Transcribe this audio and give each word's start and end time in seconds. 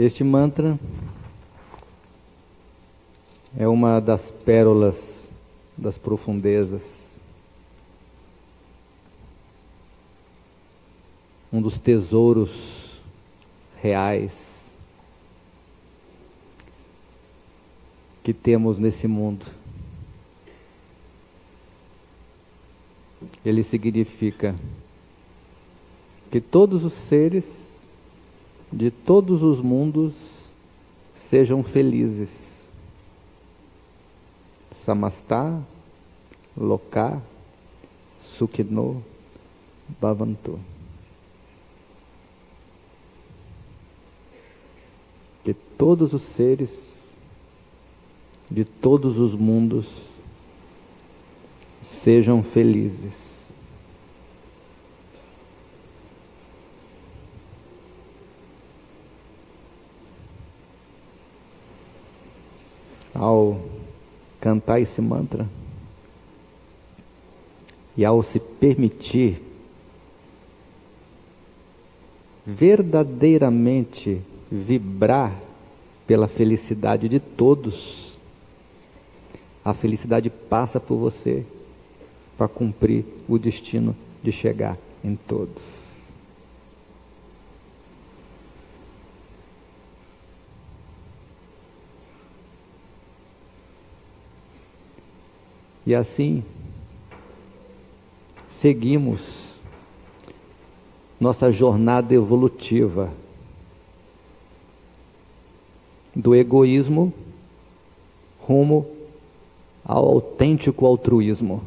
Este 0.00 0.22
mantra 0.22 0.78
é 3.58 3.66
uma 3.66 3.98
das 3.98 4.30
pérolas 4.30 5.28
das 5.76 5.98
profundezas, 5.98 7.18
um 11.52 11.60
dos 11.60 11.78
tesouros 11.80 12.92
reais 13.82 14.70
que 18.22 18.32
temos 18.32 18.78
nesse 18.78 19.08
mundo. 19.08 19.46
Ele 23.44 23.64
significa 23.64 24.54
que 26.30 26.40
todos 26.40 26.84
os 26.84 26.92
seres 26.92 27.67
de 28.72 28.90
todos 28.90 29.42
os 29.42 29.60
mundos 29.60 30.12
sejam 31.14 31.62
felizes. 31.62 32.68
Samastá, 34.84 35.60
Loká, 36.56 37.20
Sukhino, 38.22 39.02
Bhavantu. 40.00 40.58
Que 45.44 45.54
todos 45.54 46.12
os 46.12 46.22
seres 46.22 47.16
de 48.50 48.64
todos 48.64 49.18
os 49.18 49.34
mundos 49.34 49.86
sejam 51.82 52.42
felizes. 52.42 53.27
Ao 63.18 63.60
cantar 64.40 64.80
esse 64.80 65.00
mantra 65.00 65.46
e 67.96 68.04
ao 68.04 68.22
se 68.22 68.38
permitir 68.38 69.42
verdadeiramente 72.46 74.20
vibrar 74.50 75.36
pela 76.06 76.28
felicidade 76.28 77.08
de 77.08 77.18
todos, 77.18 78.16
a 79.64 79.74
felicidade 79.74 80.30
passa 80.30 80.80
por 80.80 80.96
você 80.96 81.44
para 82.38 82.48
cumprir 82.48 83.04
o 83.28 83.36
destino 83.36 83.94
de 84.22 84.30
chegar 84.30 84.78
em 85.04 85.16
todos. 85.16 85.87
E 95.88 95.94
assim, 95.94 96.44
seguimos 98.46 99.20
nossa 101.18 101.50
jornada 101.50 102.12
evolutiva 102.12 103.10
do 106.14 106.34
egoísmo 106.34 107.10
rumo 108.38 108.86
ao 109.82 110.04
autêntico 110.04 110.84
altruísmo. 110.84 111.62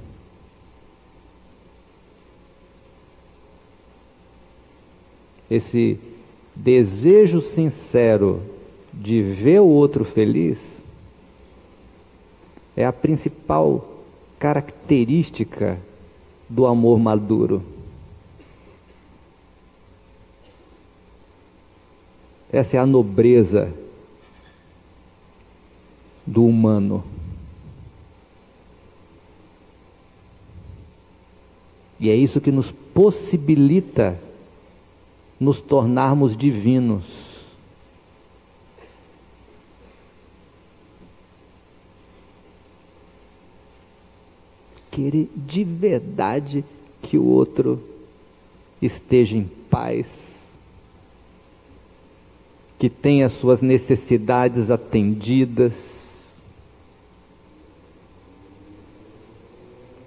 Esse 5.50 6.00
desejo 6.56 7.42
sincero 7.42 8.40
de 8.94 9.24
ver 9.24 9.62
o 9.62 9.68
outro 9.68 10.06
feliz 10.06 10.84
é 12.78 12.86
a 12.86 12.94
principal 12.94 13.91
característica 14.42 15.80
do 16.50 16.66
amor 16.66 17.00
maduro. 17.00 17.62
Essa 22.52 22.78
é 22.78 22.80
a 22.80 22.86
nobreza 22.88 23.72
do 26.26 26.44
humano. 26.44 27.04
E 32.00 32.10
é 32.10 32.16
isso 32.16 32.42
que 32.42 32.52
nos 32.52 32.72
possibilita 32.72 34.20
nos 35.40 35.62
tornarmos 35.62 36.36
divinos. 36.36 37.21
Querer 44.92 45.30
de 45.36 45.64
verdade 45.64 46.64
que 47.02 47.18
o 47.18 47.24
outro 47.24 47.82
esteja 48.82 49.38
em 49.38 49.50
paz, 49.70 50.52
que 52.78 52.90
tenha 52.90 53.30
suas 53.30 53.62
necessidades 53.62 54.70
atendidas, 54.70 55.74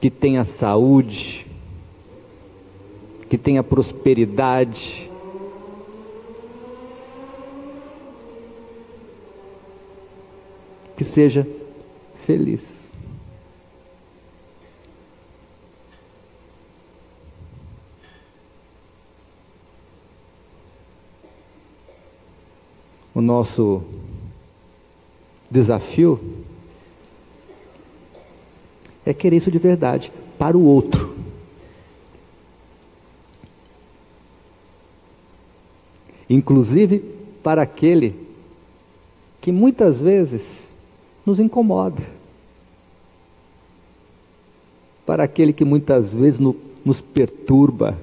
que 0.00 0.11
tenha 0.11 0.44
saúde, 0.44 1.47
que 3.28 3.39
tenha 3.39 3.62
prosperidade. 3.62 5.11
Que 10.97 11.05
seja 11.05 11.44
feliz. 12.15 12.84
O 23.15 23.21
nosso 23.21 23.83
desafio 25.51 26.21
é 29.07 29.15
querer 29.15 29.37
isso 29.37 29.51
de 29.51 29.59
verdade 29.59 30.11
para 30.39 30.57
o 30.57 30.65
outro. 30.65 31.15
Inclusive 36.29 36.99
para 37.43 37.63
aquele 37.63 38.17
que 39.41 39.53
muitas 39.53 40.01
vezes 40.01 40.71
nos 41.25 41.39
incomoda. 41.39 42.03
Para 45.05 45.25
aquele 45.25 45.53
que 45.53 45.65
muitas 45.65 46.11
vezes 46.11 46.39
no, 46.39 46.57
nos 46.85 47.01
perturba. 47.01 47.97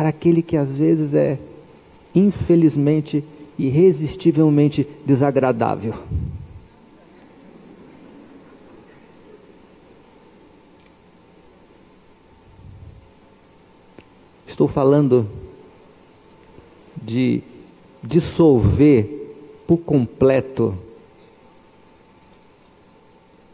Para 0.00 0.08
aquele 0.08 0.40
que 0.40 0.56
às 0.56 0.74
vezes 0.74 1.12
é, 1.12 1.38
infelizmente, 2.14 3.22
irresistivelmente 3.58 4.88
desagradável. 5.04 5.92
Estou 14.46 14.66
falando 14.66 15.28
de 17.02 17.42
dissolver 18.02 19.36
por 19.66 19.76
completo 19.76 20.74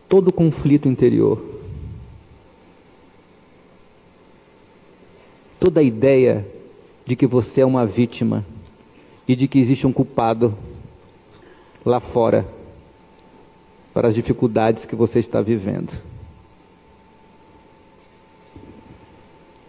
todo 0.09 0.29
o 0.29 0.33
conflito 0.33 0.89
interior. 0.89 1.56
Toda 5.59 5.81
a 5.81 5.83
ideia 5.83 6.47
de 7.05 7.17
que 7.17 7.27
você 7.27 7.61
é 7.61 7.67
uma 7.67 7.87
vítima 7.87 8.45
e 9.27 9.35
de 9.35 9.49
que 9.49 9.59
existe 9.59 9.87
um 9.87 9.93
culpado 9.93 10.57
lá 11.85 12.01
fora 12.01 12.47
para 13.95 14.09
as 14.09 14.15
dificuldades 14.15 14.85
que 14.85 14.95
você 14.95 15.19
está 15.19 15.41
vivendo. 15.41 15.93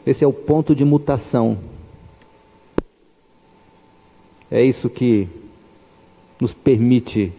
Esse 0.06 0.24
é 0.24 0.28
o 0.28 0.34
ponto 0.34 0.76
de 0.76 0.84
mutação. 0.84 1.58
É 4.50 4.64
isso 4.64 4.90
que 4.90 5.28
nos 6.40 6.54
permite 6.54 7.32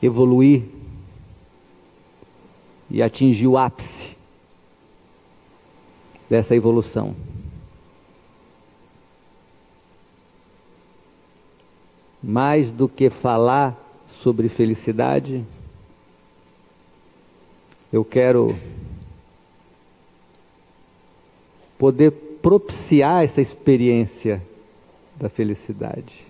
evoluir 0.00 0.64
e 2.90 3.02
atingir 3.02 3.46
o 3.46 3.56
ápice 3.56 4.16
dessa 6.32 6.56
evolução. 6.56 7.14
Mais 12.22 12.72
do 12.72 12.88
que 12.88 13.10
falar 13.10 13.78
sobre 14.08 14.48
felicidade, 14.48 15.44
eu 17.92 18.02
quero 18.02 18.58
poder 21.76 22.12
propiciar 22.40 23.22
essa 23.22 23.42
experiência 23.42 24.42
da 25.16 25.28
felicidade. 25.28 26.26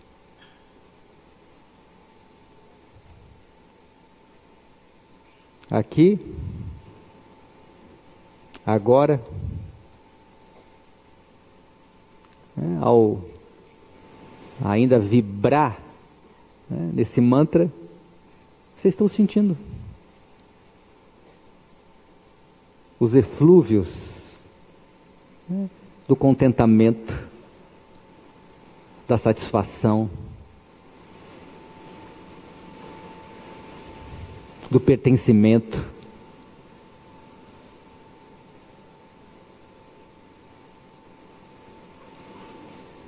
Aqui, 5.71 6.19
agora, 8.67 9.23
né, 12.57 12.79
ao 12.81 13.23
ainda 14.65 14.99
vibrar 14.99 15.79
né, 16.69 16.91
nesse 16.95 17.21
mantra, 17.21 17.71
vocês 18.77 18.95
estão 18.95 19.09
sentindo 19.09 19.57
os 22.99 23.15
eflúvios 23.15 24.39
né, 25.49 25.69
do 26.07 26.15
contentamento, 26.15 27.13
da 29.09 29.19
satisfação, 29.19 30.09
do 34.71 34.81
pertencimento. 34.81 35.92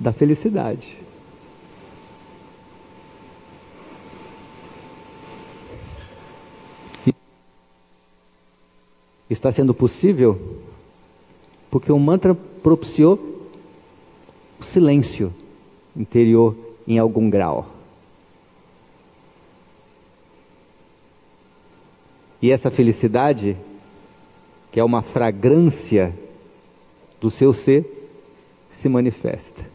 Da 0.05 0.13
felicidade. 0.13 0.99
Está 9.27 9.51
sendo 9.51 9.73
possível 9.73 10.61
porque 11.71 11.91
o 11.91 11.97
mantra 11.97 12.35
propiciou 12.35 13.49
o 14.59 14.63
silêncio 14.63 15.33
interior 15.97 16.55
em 16.87 16.99
algum 16.99 17.27
grau. 17.27 17.67
E 22.39 22.51
essa 22.51 22.69
felicidade, 22.69 23.57
que 24.71 24.79
é 24.79 24.83
uma 24.83 25.01
fragrância 25.01 26.15
do 27.19 27.31
seu 27.31 27.51
ser, 27.51 28.11
se 28.69 28.87
manifesta. 28.87 29.73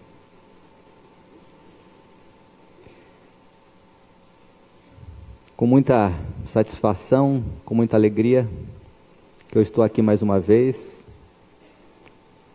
Com 5.60 5.66
muita 5.66 6.10
satisfação, 6.46 7.44
com 7.66 7.74
muita 7.74 7.94
alegria, 7.94 8.48
que 9.46 9.58
eu 9.58 9.60
estou 9.60 9.84
aqui 9.84 10.00
mais 10.00 10.22
uma 10.22 10.40
vez, 10.40 11.04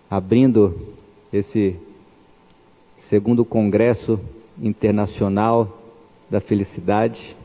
abrindo 0.09 0.75
esse 1.31 1.79
segundo 2.97 3.45
Congresso 3.45 4.19
Internacional 4.59 5.77
da 6.31 6.41
Felicidade. 6.41 7.37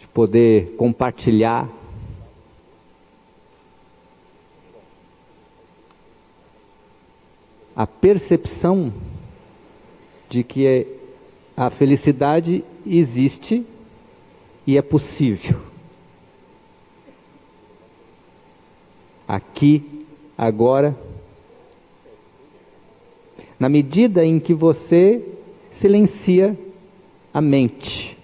De 0.00 0.08
poder 0.08 0.74
compartilhar 0.78 1.68
a 7.76 7.86
percepção 7.86 8.90
de 10.28 10.42
que 10.42 10.86
a 11.56 11.70
felicidade 11.70 12.64
existe 12.86 13.64
e 14.66 14.76
é 14.76 14.82
possível. 14.82 15.60
Aqui, 19.26 20.04
agora, 20.36 20.96
na 23.58 23.68
medida 23.68 24.24
em 24.24 24.38
que 24.38 24.52
você 24.52 25.24
silencia 25.70 26.58
a 27.32 27.40
mente, 27.40 28.18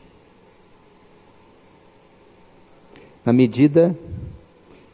na 3.24 3.32
medida 3.32 3.96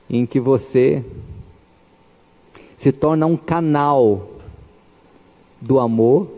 em 0.09 0.25
que 0.25 0.39
você 0.39 1.05
se 2.77 2.93
torna 2.93 3.27
um 3.27 3.37
canal 3.37 4.29
do 5.61 5.81
amor, 5.81 6.29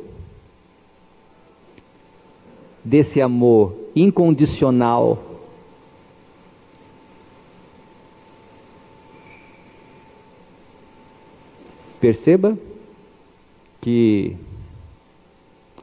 desse 2.85 3.21
amor 3.21 3.75
incondicional. 3.95 5.23
Perceba 12.01 12.57
que 13.81 14.37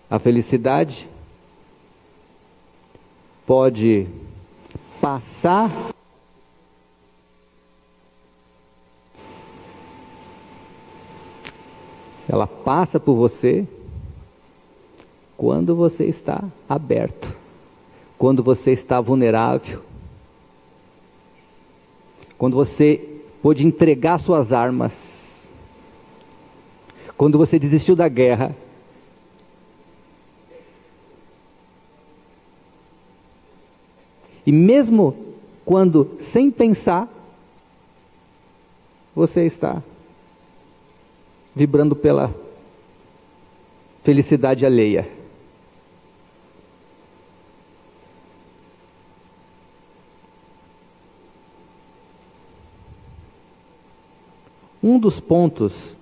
a 0.09 0.17
felicidade 0.17 1.09
pode 3.45 4.07
passar 5.01 5.69
ela 12.27 12.47
passa 12.47 12.99
por 12.99 13.15
você 13.15 13.67
quando 15.37 15.75
você 15.75 16.05
está 16.05 16.43
aberto 16.67 17.45
quando 18.17 18.41
você 18.41 18.71
está 18.71 19.01
vulnerável, 19.01 19.83
quando 22.37 22.55
você 22.55 23.21
pôde 23.41 23.65
entregar 23.65 24.19
suas 24.19 24.51
armas, 24.51 25.47
quando 27.17 27.37
você 27.37 27.59
desistiu 27.59 27.95
da 27.95 28.07
guerra, 28.07 28.55
e 34.45 34.51
mesmo 34.51 35.15
quando, 35.65 36.15
sem 36.19 36.51
pensar, 36.51 37.11
você 39.15 39.45
está 39.45 39.81
vibrando 41.55 41.95
pela 41.95 42.33
felicidade 44.03 44.65
alheia. 44.65 45.24
Um 54.85 54.99
dos 54.99 55.19
pontos 55.19 55.95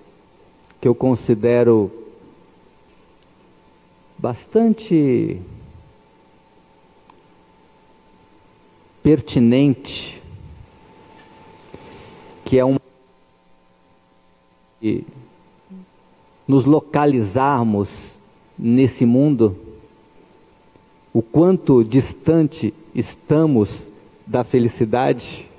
que 0.78 0.86
eu 0.86 0.94
considero 0.94 1.90
bastante 4.18 5.40
pertinente, 9.02 10.22
que 12.44 12.58
é 12.58 12.64
um 12.66 12.76
nos 16.46 16.66
localizarmos 16.66 18.12
nesse 18.58 19.06
mundo, 19.06 19.56
o 21.10 21.22
quanto 21.22 21.82
distante 21.82 22.74
estamos 22.94 23.88
da 24.26 24.44
felicidade. 24.44 25.53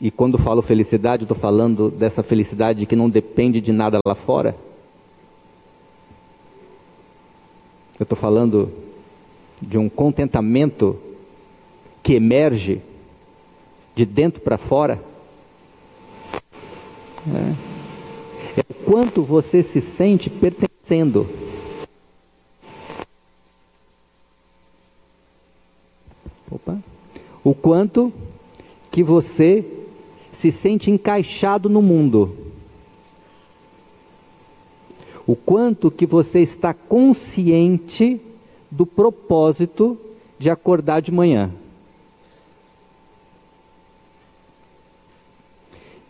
E 0.00 0.10
quando 0.10 0.38
falo 0.38 0.62
felicidade, 0.62 1.24
estou 1.24 1.36
falando 1.36 1.90
dessa 1.90 2.22
felicidade 2.22 2.86
que 2.86 2.96
não 2.96 3.10
depende 3.10 3.60
de 3.60 3.70
nada 3.70 3.98
lá 4.06 4.14
fora. 4.14 4.56
Eu 7.98 8.04
estou 8.04 8.16
falando 8.16 8.72
de 9.60 9.76
um 9.76 9.90
contentamento 9.90 10.98
que 12.02 12.14
emerge 12.14 12.80
de 13.94 14.06
dentro 14.06 14.40
para 14.40 14.56
fora. 14.56 14.98
É. 17.28 18.60
é 18.60 18.64
o 18.70 18.74
quanto 18.90 19.22
você 19.22 19.62
se 19.62 19.82
sente 19.82 20.30
pertencendo. 20.30 21.28
Opa. 26.50 26.78
O 27.44 27.54
quanto 27.54 28.10
que 28.90 29.02
você 29.02 29.79
se 30.32 30.50
sente 30.50 30.90
encaixado 30.90 31.68
no 31.68 31.82
mundo. 31.82 32.36
O 35.26 35.36
quanto 35.36 35.90
que 35.90 36.06
você 36.06 36.40
está 36.40 36.72
consciente 36.72 38.20
do 38.70 38.86
propósito 38.86 39.98
de 40.38 40.48
acordar 40.48 41.00
de 41.00 41.12
manhã. 41.12 41.50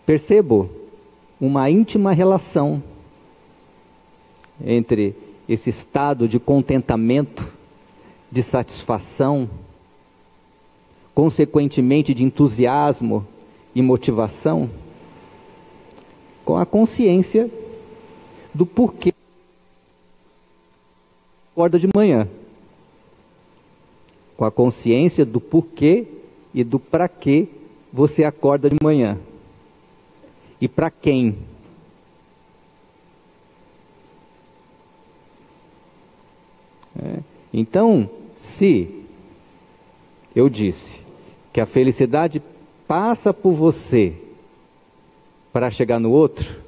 Percebo 0.04 0.70
uma 1.40 1.70
íntima 1.70 2.12
relação 2.12 2.82
entre 4.64 5.16
esse 5.48 5.70
estado 5.70 6.28
de 6.28 6.38
contentamento, 6.38 7.48
de 8.30 8.42
satisfação, 8.42 9.48
consequentemente 11.14 12.12
de 12.12 12.22
entusiasmo 12.22 13.26
e 13.74 13.82
motivação, 13.82 14.68
com 16.44 16.56
a 16.56 16.66
consciência 16.66 17.50
do 18.52 18.66
porquê 18.66 19.14
acorda 21.52 21.78
de 21.78 21.88
manhã. 21.94 22.26
Com 24.36 24.44
a 24.46 24.50
consciência 24.50 25.26
do 25.26 25.40
porquê 25.40 26.06
e 26.54 26.64
do 26.64 26.78
para 26.78 27.06
que 27.06 27.48
você 27.92 28.24
acorda 28.24 28.70
de 28.70 28.76
manhã. 28.82 29.18
E 30.58 30.66
para 30.66 30.90
quem? 30.90 31.36
É. 36.98 37.18
Então, 37.52 38.08
se 38.34 39.04
eu 40.34 40.48
disse 40.48 41.00
que 41.52 41.60
a 41.60 41.66
felicidade 41.66 42.42
passa 42.90 43.32
por 43.32 43.52
você 43.52 44.16
para 45.52 45.70
chegar 45.70 46.00
no 46.00 46.11
outro, 46.11 46.61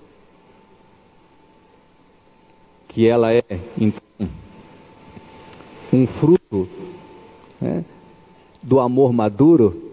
que 2.86 3.08
ela 3.08 3.34
é 3.34 3.42
então, 3.76 4.28
um 5.92 6.06
fruto 6.06 6.68
né, 7.60 7.84
do 8.62 8.78
amor 8.78 9.12
maduro, 9.12 9.92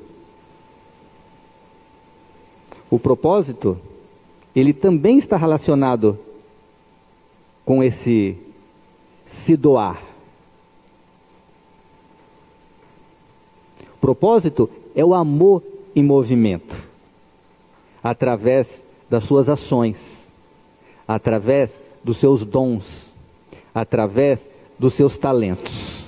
o 2.92 3.00
propósito, 3.00 3.82
ele 4.56 4.72
também 4.72 5.18
está 5.18 5.36
relacionado 5.36 6.16
com 7.66 7.84
esse 7.84 8.38
se 9.26 9.58
doar. 9.58 10.00
Propósito 14.00 14.70
é 14.94 15.04
o 15.04 15.16
amor 15.16 15.64
em 15.96 16.04
movimento 16.04 16.90
através 18.04 18.84
das 19.10 19.24
suas 19.24 19.50
ações, 19.50 20.32
através 21.08 21.80
dos 22.04 22.18
seus 22.18 22.46
dons, 22.46 23.14
através 23.74 24.50
dos 24.78 24.94
seus 24.94 25.18
talentos. 25.18 26.08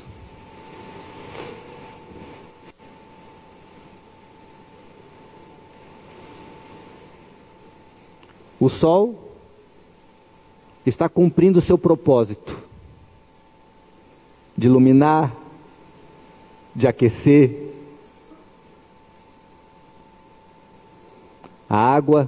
O 8.59 8.69
sol 8.69 9.31
está 10.85 11.09
cumprindo 11.09 11.57
o 11.59 11.61
seu 11.61 11.79
propósito 11.79 12.59
de 14.55 14.67
iluminar, 14.67 15.35
de 16.75 16.87
aquecer, 16.87 17.70
A 21.73 21.77
água 21.77 22.27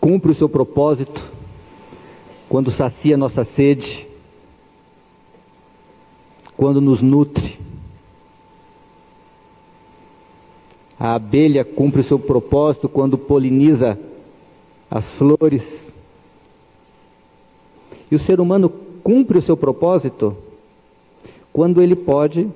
cumpre 0.00 0.32
o 0.32 0.34
seu 0.34 0.48
propósito 0.48 1.24
quando 2.48 2.68
sacia 2.68 3.16
nossa 3.16 3.44
sede, 3.44 4.08
quando 6.56 6.80
nos 6.80 7.00
nutre. 7.00 7.60
A 10.98 11.14
abelha 11.14 11.64
cumpre 11.64 12.00
o 12.00 12.04
seu 12.04 12.18
propósito 12.18 12.88
quando 12.88 13.16
poliniza 13.16 13.96
as 14.90 15.08
flores. 15.08 15.94
E 18.10 18.16
o 18.16 18.18
ser 18.18 18.40
humano 18.40 18.68
cumpre 18.68 19.38
o 19.38 19.42
seu 19.42 19.56
propósito 19.56 20.36
quando 21.52 21.80
ele 21.80 21.94
pode 21.94 22.50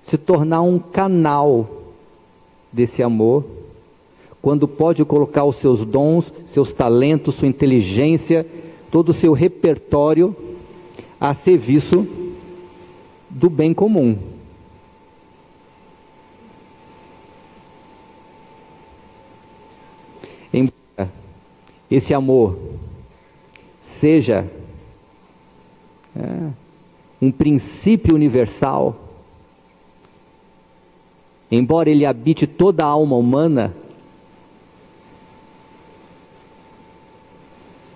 se 0.00 0.16
tornar 0.16 0.62
um 0.62 0.78
canal 0.78 1.68
desse 2.72 3.02
amor 3.02 3.60
quando 4.42 4.66
pode 4.66 5.04
colocar 5.04 5.44
os 5.44 5.56
seus 5.56 5.84
dons, 5.84 6.32
seus 6.44 6.72
talentos, 6.72 7.36
sua 7.36 7.46
inteligência, 7.46 8.44
todo 8.90 9.10
o 9.10 9.14
seu 9.14 9.32
repertório 9.32 10.34
a 11.20 11.32
serviço 11.32 12.04
do 13.30 13.48
bem 13.48 13.72
comum. 13.72 14.18
Embora 20.52 21.08
esse 21.88 22.12
amor 22.12 22.58
seja 23.80 24.44
é, 26.16 26.50
um 27.20 27.30
princípio 27.30 28.16
universal, 28.16 28.96
embora 31.48 31.88
ele 31.88 32.04
habite 32.04 32.44
toda 32.44 32.84
a 32.84 32.88
alma 32.88 33.16
humana, 33.16 33.72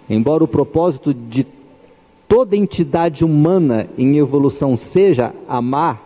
Embora 0.09 0.45
o 0.45 0.49
propósito 0.49 1.13
de 1.13 1.47
toda 2.29 2.57
entidade 2.57 3.25
humana 3.25 3.89
em 3.99 4.19
evolução 4.19 4.77
seja 4.77 5.35
amar 5.49 6.01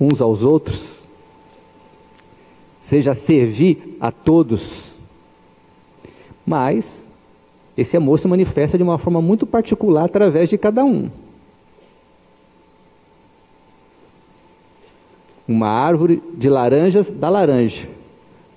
uns 0.00 0.20
aos 0.20 0.42
outros, 0.42 1.02
seja 2.80 3.14
servir 3.14 3.96
a 4.00 4.10
todos, 4.10 4.94
mas 6.46 7.04
esse 7.76 7.96
amor 7.96 8.18
se 8.18 8.28
manifesta 8.28 8.78
de 8.78 8.82
uma 8.82 8.96
forma 8.96 9.20
muito 9.20 9.46
particular 9.46 10.04
através 10.04 10.48
de 10.48 10.56
cada 10.56 10.84
um. 10.84 11.10
Uma 15.46 15.68
árvore 15.68 16.22
de 16.34 16.48
laranjas 16.48 17.10
dá 17.10 17.28
laranja, 17.28 17.88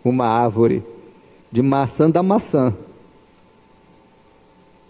uma 0.03 0.25
árvore 0.25 0.83
de 1.51 1.62
maçã 1.62 2.09
dá 2.09 2.24
maçã. 2.24 2.74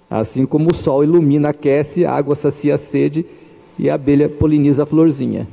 Assim 0.10 0.46
como 0.46 0.72
o 0.72 0.74
sol 0.74 1.04
ilumina, 1.04 1.50
aquece, 1.50 2.06
a 2.06 2.14
água 2.14 2.36
sacia 2.36 2.76
a 2.76 2.78
sede 2.78 3.26
e 3.78 3.90
a 3.90 3.94
abelha 3.94 4.28
poliniza 4.28 4.84
a 4.84 4.86
florzinha. 4.86 5.48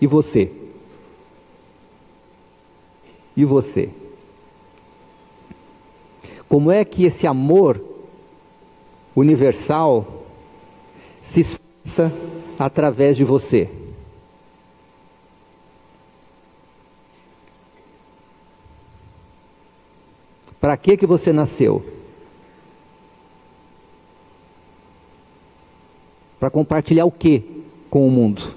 E 0.00 0.06
você? 0.06 0.50
E 3.36 3.44
você? 3.44 3.88
Como 6.48 6.70
é 6.70 6.84
que 6.84 7.04
esse 7.04 7.26
amor 7.26 7.80
universal 9.14 10.26
se 11.20 11.40
expressa 11.40 12.12
através 12.58 13.16
de 13.16 13.24
você? 13.24 13.68
Para 20.60 20.76
que 20.76 20.96
que 20.96 21.06
você 21.06 21.32
nasceu? 21.32 21.84
Para 26.38 26.50
compartilhar 26.50 27.04
o 27.04 27.10
que 27.10 27.64
com 27.88 28.06
o 28.06 28.10
mundo? 28.10 28.56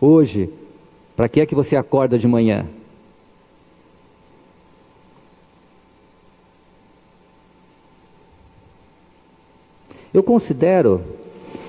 Hoje, 0.00 0.52
para 1.16 1.28
que 1.28 1.40
é 1.40 1.46
que 1.46 1.54
você 1.54 1.76
acorda 1.76 2.18
de 2.18 2.28
manhã? 2.28 2.66
Eu 10.12 10.22
considero 10.22 11.02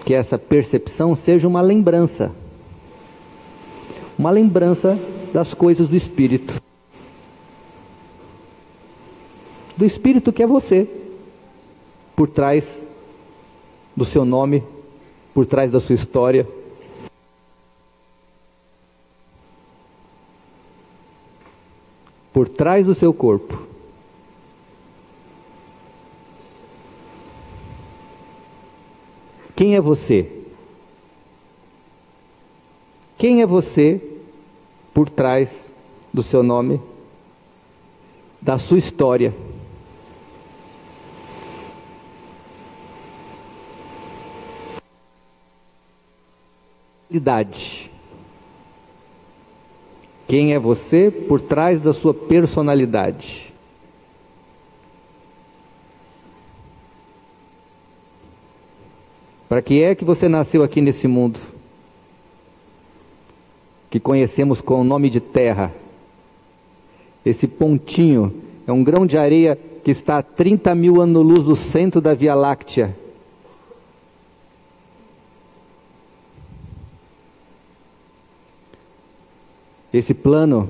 que 0.06 0.14
essa 0.14 0.38
percepção 0.38 1.16
seja 1.16 1.48
uma 1.48 1.62
lembrança. 1.62 2.32
Uma 4.18 4.30
lembrança 4.30 4.98
das 5.34 5.56
coisas 5.56 5.90
do 5.90 5.96
Espírito. 5.96 6.62
Do 9.76 9.84
Espírito 9.84 10.32
que 10.32 10.44
é 10.44 10.48
você, 10.48 10.88
por 12.16 12.28
trás 12.28 12.80
do 13.96 14.06
seu 14.06 14.24
nome, 14.24 14.64
por 15.34 15.48
trás 15.48 15.72
da 15.72 15.82
sua 15.82 15.96
história. 15.96 16.48
Por 22.32 22.48
trás 22.48 22.86
do 22.86 22.94
seu 22.94 23.12
corpo. 23.12 23.65
Quem 29.66 29.76
é 29.76 29.82
você? 29.82 30.32
Quem 33.18 33.42
é 33.42 33.48
você 33.48 34.00
por 34.94 35.10
trás 35.10 35.72
do 36.14 36.22
seu 36.22 36.44
nome, 36.44 36.80
da 38.40 38.60
sua 38.60 38.78
história? 38.78 39.34
Idade. 47.10 47.90
Quem 50.28 50.54
é 50.54 50.60
você 50.60 51.10
por 51.10 51.42
trás 51.42 51.80
da 51.80 51.92
sua 51.92 52.14
personalidade? 52.14 53.55
Para 59.48 59.62
que 59.62 59.84
é 59.84 59.94
que 59.94 60.04
você 60.04 60.28
nasceu 60.28 60.64
aqui 60.64 60.82
nesse 60.82 61.08
mundo? 61.08 61.40
Que 63.90 64.00
conhecemos 64.00 64.60
com 64.60 64.82
o 64.82 64.84
nome 64.84 65.10
de 65.10 65.20
terra. 65.20 65.72
Esse 67.26 67.48
pontinho 67.48 68.34
é 68.68 68.72
um 68.72 68.84
grão 68.84 69.06
de 69.06 69.18
areia 69.18 69.58
que 69.84 69.92
está 69.92 70.18
a 70.18 70.24
30 70.24 70.74
mil 70.74 71.00
anos-luz 71.00 71.46
do 71.46 71.56
centro 71.56 72.02
da 72.02 72.14
Via 72.14 72.34
Láctea. 72.34 72.98
Esse 79.94 80.14
plano 80.14 80.68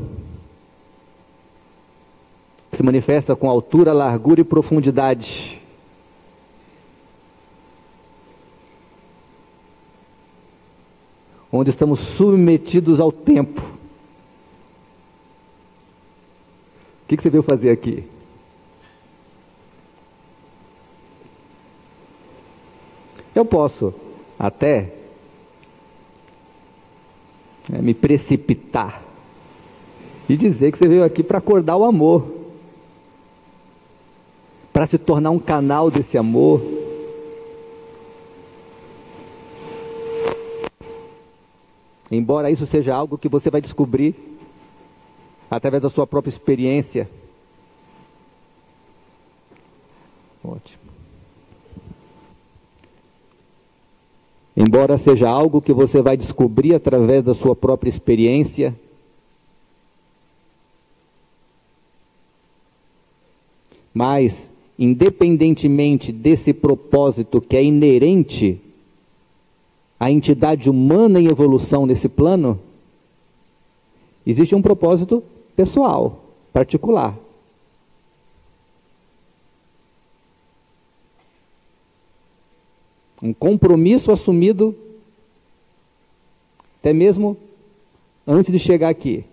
se 2.71 2.83
manifesta 2.83 3.35
com 3.35 3.49
altura, 3.49 3.93
largura 3.93 4.41
e 4.41 4.43
profundidade. 4.43 5.61
Onde 11.57 11.69
estamos 11.69 12.01
submetidos 12.01 12.99
ao 12.99 13.13
tempo. 13.13 13.61
O 13.61 13.77
que, 17.07 17.15
que 17.15 17.23
você 17.23 17.29
veio 17.29 17.41
fazer 17.41 17.69
aqui? 17.69 18.03
Eu 23.33 23.45
posso 23.45 23.93
até 24.37 24.91
é, 27.71 27.81
me 27.81 27.93
precipitar 27.93 29.01
e 30.27 30.35
dizer 30.35 30.73
que 30.73 30.77
você 30.77 30.89
veio 30.89 31.05
aqui 31.05 31.23
para 31.23 31.37
acordar 31.37 31.77
o 31.77 31.85
amor, 31.85 32.27
para 34.73 34.85
se 34.85 34.97
tornar 34.97 35.29
um 35.29 35.39
canal 35.39 35.89
desse 35.89 36.17
amor. 36.17 36.74
Embora 42.11 42.51
isso 42.51 42.65
seja 42.65 42.95
algo 42.95 43.17
que 43.17 43.27
você 43.27 43.49
vai 43.49 43.61
descobrir 43.61 44.15
através 45.49 45.81
da 45.81 45.89
sua 45.89 46.05
própria 46.05 46.29
experiência. 46.29 47.09
Ótimo. 50.43 50.83
Embora 54.55 54.97
seja 54.97 55.29
algo 55.29 55.61
que 55.61 55.73
você 55.73 56.01
vai 56.01 56.15
descobrir 56.15 56.75
através 56.75 57.23
da 57.23 57.33
sua 57.33 57.55
própria 57.55 57.89
experiência, 57.89 58.73
Mas, 63.95 64.51
independentemente 64.77 66.11
desse 66.11 66.51
propósito 66.51 67.39
que 67.39 67.55
é 67.55 67.63
inerente 67.63 68.61
à 70.05 70.11
entidade 70.11 70.69
humana 70.69 71.19
em 71.19 71.25
evolução 71.25 71.87
nesse 71.87 72.07
plano, 72.07 72.59
existe 74.23 74.53
um 74.53 74.61
propósito 74.61 75.23
pessoal, 75.55 76.25
particular. 76.53 77.17
Um 83.19 83.33
compromisso 83.33 84.11
assumido 84.11 84.77
até 86.79 86.93
mesmo 86.93 87.35
antes 88.27 88.51
de 88.51 88.59
chegar 88.59 88.89
aqui. 88.89 89.25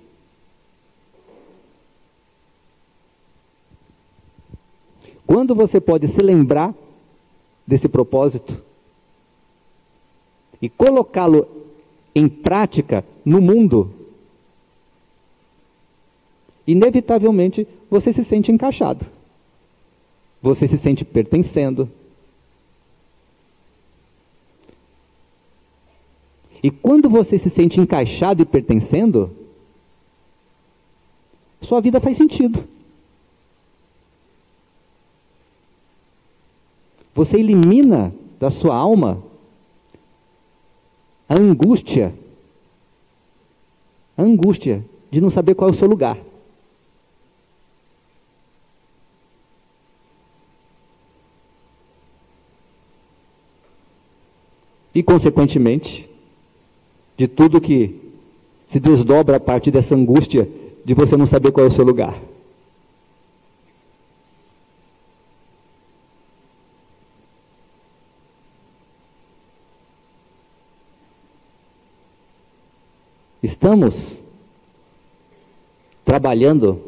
Quando 5.27 5.55
você 5.55 5.79
pode 5.79 6.09
se 6.09 6.23
lembrar 6.23 6.75
desse 7.67 7.91
propósito 7.91 8.62
e 10.63 10.69
colocá-lo 10.69 11.49
em 12.15 12.29
prática 12.29 13.05
no 13.25 13.41
mundo, 13.41 13.93
inevitavelmente 16.65 17.67
você 17.91 18.13
se 18.13 18.23
sente 18.23 18.53
encaixado. 18.53 19.05
Você 20.41 20.69
se 20.69 20.79
sente 20.79 21.05
pertencendo. 21.05 21.91
E 26.63 26.71
quando 26.71 27.11
você 27.11 27.37
se 27.39 27.51
sente 27.51 27.81
encaixado 27.81 28.43
e 28.43 28.47
pertencendo, 28.47 29.37
sua 31.61 31.81
vida 31.81 31.99
faz 31.99 32.17
sentido. 32.17 32.65
Você 37.15 37.39
elimina 37.39 38.15
da 38.39 38.51
sua 38.51 38.77
alma 38.77 39.32
a 41.33 41.41
angústia, 41.41 42.13
a 44.19 44.23
angústia 44.23 44.85
de 45.11 45.19
não 45.19 45.31
saber 45.31 45.55
qual 45.55 45.71
é 45.71 45.73
o 45.73 45.75
seu 45.75 45.89
lugar. 45.89 46.19
E, 54.95 55.03
consequentemente, 55.03 56.07
de 57.17 57.27
tudo 57.27 57.63
que 57.63 58.13
se 58.67 58.79
desdobra 58.79 59.37
a 59.37 59.41
partir 59.41 59.71
dessa 59.71 59.95
angústia 59.95 60.47
de 60.85 60.93
você 60.93 61.17
não 61.17 61.27
saber 61.27 61.51
qual 61.51 61.65
é 61.65 61.69
o 61.71 61.73
seu 61.73 61.85
lugar. 61.85 62.21
Estamos 73.43 74.19
trabalhando 76.05 76.81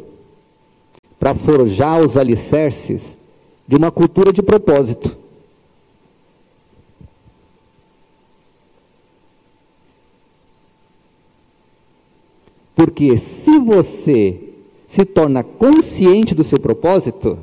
para 1.19 1.35
forjar 1.35 2.05
os 2.05 2.17
alicerces 2.17 3.19
de 3.67 3.75
uma 3.77 3.91
cultura 3.91 4.33
de 4.33 4.43
propósito. 4.43 5.17
Porque 12.77 13.17
se 13.17 13.59
você 13.59 14.41
se 14.87 15.05
torna 15.05 15.43
consciente 15.43 16.35
do 16.35 16.45
seu 16.45 16.61
propósito, 16.61 17.39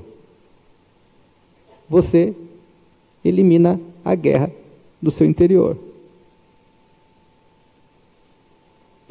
você 1.89 2.33
elimina 3.25 3.79
a 4.05 4.15
guerra 4.15 4.51
do 5.01 5.11
seu 5.11 5.25
interior. 5.25 5.77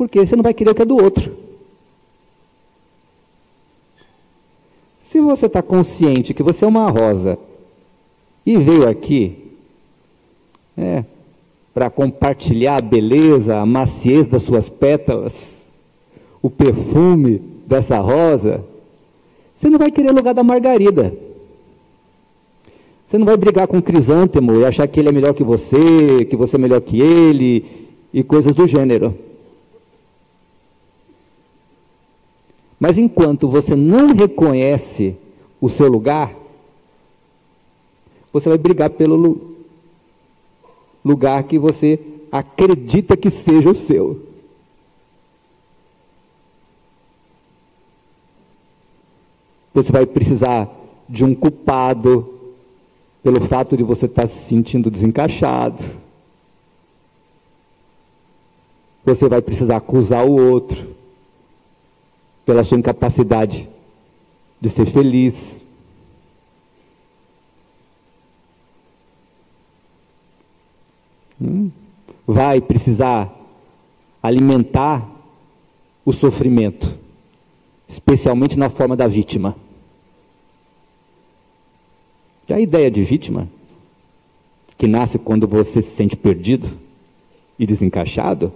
Porque 0.00 0.24
você 0.24 0.34
não 0.34 0.42
vai 0.42 0.54
querer 0.54 0.70
o 0.70 0.74
que 0.74 0.80
é 0.80 0.86
do 0.86 0.96
outro. 0.96 1.30
Se 4.98 5.20
você 5.20 5.44
está 5.44 5.60
consciente 5.60 6.32
que 6.32 6.42
você 6.42 6.64
é 6.64 6.68
uma 6.68 6.88
rosa 6.88 7.38
e 8.46 8.56
veio 8.56 8.88
aqui 8.88 9.36
é, 10.74 11.04
para 11.74 11.90
compartilhar 11.90 12.78
a 12.78 12.82
beleza, 12.82 13.58
a 13.58 13.66
maciez 13.66 14.26
das 14.26 14.42
suas 14.42 14.70
pétalas, 14.70 15.70
o 16.40 16.48
perfume 16.48 17.38
dessa 17.66 17.98
rosa, 17.98 18.64
você 19.54 19.68
não 19.68 19.78
vai 19.78 19.90
querer 19.90 20.12
o 20.12 20.16
lugar 20.16 20.32
da 20.32 20.42
margarida. 20.42 21.14
Você 23.06 23.18
não 23.18 23.26
vai 23.26 23.36
brigar 23.36 23.66
com 23.66 23.76
o 23.76 23.82
crisântemo 23.82 24.58
e 24.58 24.64
achar 24.64 24.88
que 24.88 24.98
ele 24.98 25.10
é 25.10 25.12
melhor 25.12 25.34
que 25.34 25.44
você, 25.44 26.24
que 26.26 26.36
você 26.36 26.56
é 26.56 26.58
melhor 26.58 26.80
que 26.80 26.98
ele 27.02 27.66
e 28.14 28.22
coisas 28.22 28.54
do 28.54 28.66
gênero. 28.66 29.28
Mas 32.80 32.96
enquanto 32.96 33.46
você 33.46 33.76
não 33.76 34.14
reconhece 34.14 35.14
o 35.60 35.68
seu 35.68 35.86
lugar, 35.86 36.34
você 38.32 38.48
vai 38.48 38.56
brigar 38.56 38.88
pelo 38.88 39.54
lugar 41.04 41.42
que 41.42 41.58
você 41.58 42.00
acredita 42.32 43.18
que 43.18 43.28
seja 43.28 43.68
o 43.68 43.74
seu. 43.74 44.26
Você 49.74 49.92
vai 49.92 50.06
precisar 50.06 50.70
de 51.06 51.22
um 51.22 51.34
culpado 51.34 52.34
pelo 53.22 53.42
fato 53.42 53.76
de 53.76 53.84
você 53.84 54.06
estar 54.06 54.26
se 54.26 54.48
sentindo 54.48 54.90
desencaixado. 54.90 55.84
Você 59.04 59.28
vai 59.28 59.42
precisar 59.42 59.76
acusar 59.76 60.24
o 60.24 60.50
outro 60.50 60.99
pela 62.50 62.64
sua 62.64 62.76
incapacidade 62.76 63.68
de 64.60 64.68
ser 64.68 64.84
feliz. 64.84 65.64
Hum? 71.40 71.70
Vai 72.26 72.60
precisar 72.60 73.32
alimentar 74.20 75.08
o 76.04 76.12
sofrimento, 76.12 76.98
especialmente 77.86 78.58
na 78.58 78.68
forma 78.68 78.96
da 78.96 79.06
vítima. 79.06 79.54
Que 82.48 82.52
a 82.52 82.58
ideia 82.58 82.90
de 82.90 83.04
vítima 83.04 83.48
que 84.76 84.88
nasce 84.88 85.20
quando 85.20 85.46
você 85.46 85.80
se 85.80 85.94
sente 85.94 86.16
perdido 86.16 86.68
e 87.56 87.64
desencaixado, 87.64 88.52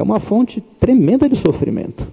é 0.00 0.02
uma 0.02 0.18
fonte 0.18 0.62
tremenda 0.62 1.28
de 1.28 1.36
sofrimento. 1.36 2.10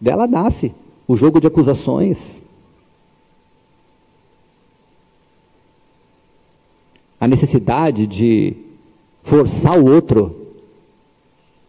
Dela 0.00 0.26
nasce 0.26 0.72
o 1.06 1.14
jogo 1.14 1.38
de 1.38 1.48
acusações, 1.48 2.40
a 7.20 7.28
necessidade 7.28 8.06
de 8.06 8.56
forçar 9.22 9.78
o 9.78 9.92
outro 9.92 10.54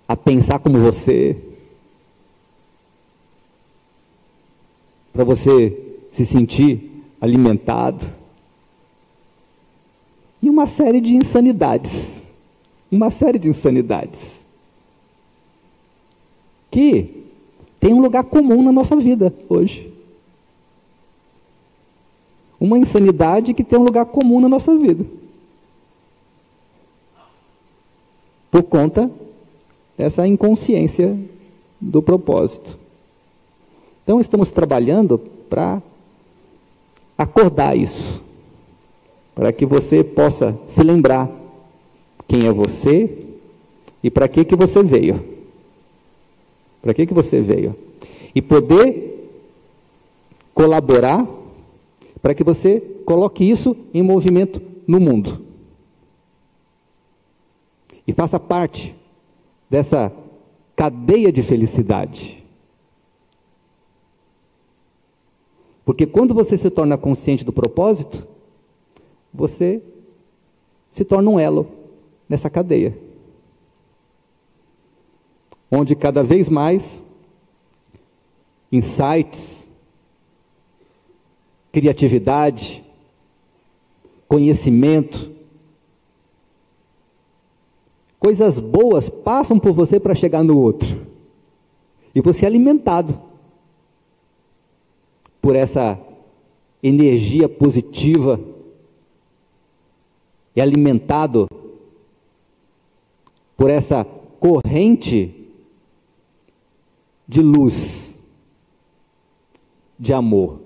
a 0.07 0.15
pensar 0.15 0.59
como 0.59 0.79
você, 0.79 1.35
para 5.11 5.25
você 5.25 5.97
se 6.13 6.25
sentir 6.25 7.03
alimentado, 7.19 8.05
e 10.41 10.49
uma 10.49 10.67
série 10.67 11.01
de 11.01 11.15
insanidades, 11.15 12.23
uma 12.91 13.11
série 13.11 13.37
de 13.37 13.49
insanidades 13.49 14.45
que 16.71 17.25
tem 17.79 17.93
um 17.93 18.01
lugar 18.01 18.23
comum 18.23 18.61
na 18.61 18.71
nossa 18.71 18.95
vida 18.95 19.33
hoje. 19.47 19.91
Uma 22.59 22.77
insanidade 22.77 23.53
que 23.53 23.63
tem 23.63 23.79
um 23.79 23.83
lugar 23.83 24.05
comum 24.05 24.39
na 24.39 24.49
nossa 24.49 24.75
vida. 24.77 25.05
por 28.51 28.63
conta 28.63 29.09
dessa 29.97 30.27
inconsciência 30.27 31.17
do 31.79 32.01
propósito. 32.01 32.77
Então, 34.03 34.19
estamos 34.19 34.51
trabalhando 34.51 35.17
para 35.49 35.81
acordar 37.17 37.77
isso, 37.77 38.21
para 39.39 39.53
que 39.53 39.65
você 39.65 40.03
possa 40.03 40.59
se 40.65 40.83
lembrar 40.83 41.31
quem 42.27 42.45
é 42.45 42.51
você 42.51 43.25
e 44.03 44.11
para 44.11 44.27
que, 44.27 44.43
que 44.43 44.53
você 44.53 44.83
veio. 44.83 45.23
Para 46.81 46.93
que, 46.93 47.07
que 47.07 47.13
você 47.13 47.39
veio? 47.39 47.73
E 48.35 48.41
poder 48.41 49.31
colaborar 50.53 51.25
para 52.21 52.35
que 52.35 52.43
você 52.43 52.81
coloque 53.05 53.49
isso 53.49 53.77
em 53.93 54.03
movimento 54.03 54.61
no 54.85 54.99
mundo 54.99 55.45
e 58.05 58.11
faça 58.11 58.37
parte 58.41 58.93
dessa 59.69 60.11
cadeia 60.75 61.31
de 61.31 61.41
felicidade. 61.41 62.43
Porque 65.85 66.05
quando 66.05 66.33
você 66.33 66.57
se 66.57 66.69
torna 66.69 66.97
consciente 66.97 67.45
do 67.45 67.53
propósito, 67.53 68.27
você 69.33 69.81
se 70.91 71.05
torna 71.05 71.29
um 71.29 71.39
elo 71.39 71.67
nessa 72.27 72.49
cadeia. 72.49 72.97
Onde 75.71 75.95
cada 75.95 76.23
vez 76.23 76.49
mais 76.49 77.03
insights, 78.71 79.67
criatividade, 81.71 82.83
conhecimento, 84.27 85.39
Coisas 88.19 88.59
boas 88.59 89.07
passam 89.07 89.57
por 89.57 89.71
você 89.71 89.97
para 89.97 90.13
chegar 90.13 90.43
no 90.43 90.59
outro. 90.59 91.07
E 92.13 92.19
você 92.19 92.43
é 92.43 92.47
alimentado 92.47 93.17
por 95.41 95.55
essa 95.55 95.97
energia 96.83 97.47
positiva. 97.47 98.39
É 100.55 100.61
alimentado 100.61 101.47
por 103.55 103.69
essa 103.69 104.05
corrente 104.39 105.35
de 107.27 107.41
luz, 107.41 108.17
de 109.99 110.13
amor. 110.13 110.61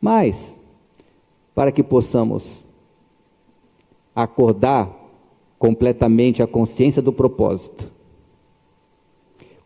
Mas, 0.00 0.54
para 1.54 1.72
que 1.72 1.82
possamos 1.82 2.62
acordar 4.14 4.88
completamente 5.58 6.42
a 6.42 6.46
consciência 6.46 7.02
do 7.02 7.12
propósito, 7.12 7.90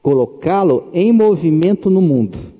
colocá-lo 0.02 0.88
em 0.92 1.12
movimento 1.12 1.90
no 1.90 2.00
mundo, 2.00 2.53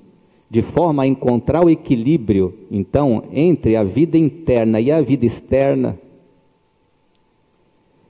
de 0.55 0.61
forma 0.61 1.03
a 1.03 1.05
encontrar 1.05 1.65
o 1.65 1.69
equilíbrio, 1.69 2.57
então, 2.71 3.25
entre 3.33 3.75
a 3.75 3.83
vida 3.83 4.17
interna 4.17 4.79
e 4.79 4.89
a 4.89 5.01
vida 5.01 5.25
externa, 5.25 5.99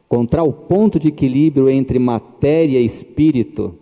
encontrar 0.05 0.43
o 0.43 0.53
ponto 0.53 0.99
de 0.99 1.07
equilíbrio 1.07 1.67
entre 1.67 1.97
matéria 1.97 2.79
e 2.79 2.85
espírito, 2.85 3.73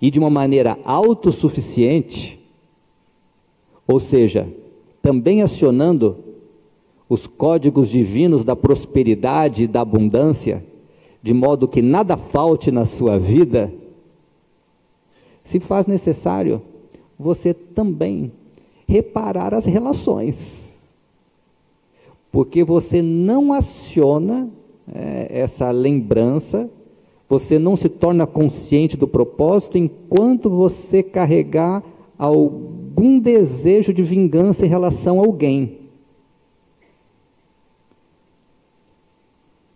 e 0.00 0.08
de 0.08 0.20
uma 0.20 0.30
maneira 0.30 0.78
autossuficiente, 0.84 2.38
ou 3.84 3.98
seja, 3.98 4.48
também 5.02 5.42
acionando 5.42 6.18
os 7.08 7.26
códigos 7.26 7.88
divinos 7.88 8.44
da 8.44 8.54
prosperidade 8.54 9.64
e 9.64 9.66
da 9.66 9.80
abundância, 9.80 10.64
de 11.20 11.34
modo 11.34 11.66
que 11.66 11.82
nada 11.82 12.16
falte 12.16 12.70
na 12.70 12.84
sua 12.84 13.18
vida, 13.18 13.74
se 15.48 15.58
faz 15.58 15.86
necessário 15.86 16.60
você 17.18 17.54
também 17.54 18.30
reparar 18.86 19.54
as 19.54 19.64
relações, 19.64 20.78
porque 22.30 22.62
você 22.62 23.00
não 23.00 23.50
aciona 23.54 24.50
é, 24.94 25.26
essa 25.30 25.70
lembrança, 25.70 26.68
você 27.26 27.58
não 27.58 27.76
se 27.76 27.88
torna 27.88 28.26
consciente 28.26 28.94
do 28.94 29.08
propósito 29.08 29.78
enquanto 29.78 30.50
você 30.50 31.02
carregar 31.02 31.82
algum 32.18 33.18
desejo 33.18 33.94
de 33.94 34.02
vingança 34.02 34.66
em 34.66 34.68
relação 34.68 35.18
a 35.18 35.24
alguém. 35.24 35.78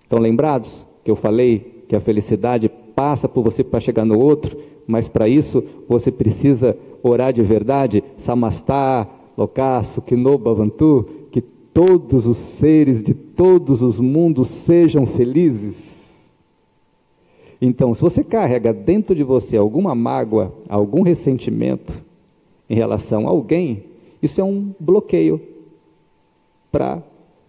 Estão 0.03 0.19
lembrados 0.19 0.85
que 1.03 1.11
eu 1.11 1.17
falei 1.17 1.85
que 1.89 1.97
a 1.97 2.01
felicidade 2.01 2.69
passa 2.95 3.27
por 3.27 3.43
você 3.43 3.65
para 3.65 3.81
chegar 3.81 4.05
no 4.05 4.19
outro, 4.19 4.72
mas 4.87 5.09
para 5.09 5.29
isso 5.29 5.63
você 5.89 6.11
precisa 6.11 6.77
orar 7.03 7.33
de 7.33 7.43
verdade, 7.43 8.03
samastá, 8.17 9.09
locaço, 9.37 10.03
kinoba, 10.03 10.55
vantu, 10.55 11.07
que 11.31 11.41
todos 11.41 12.27
os 12.27 12.37
seres 12.37 13.03
de 13.03 13.15
todos 13.15 13.83
os 13.83 13.99
mundos 13.99 14.49
sejam 14.49 15.07
felizes. 15.07 16.37
Então, 17.61 17.95
se 17.95 18.03
você 18.03 18.25
carrega 18.25 18.73
dentro 18.73 19.15
de 19.15 19.23
você 19.23 19.57
alguma 19.57 19.95
mágoa, 19.95 20.53
algum 20.69 21.03
ressentimento, 21.03 22.03
em 22.69 22.75
relação 22.75 23.27
a 23.27 23.31
alguém, 23.31 23.85
isso 24.23 24.41
é 24.41 24.45
um 24.45 24.73
bloqueio 24.81 25.41
para 26.71 26.95
a 26.95 27.03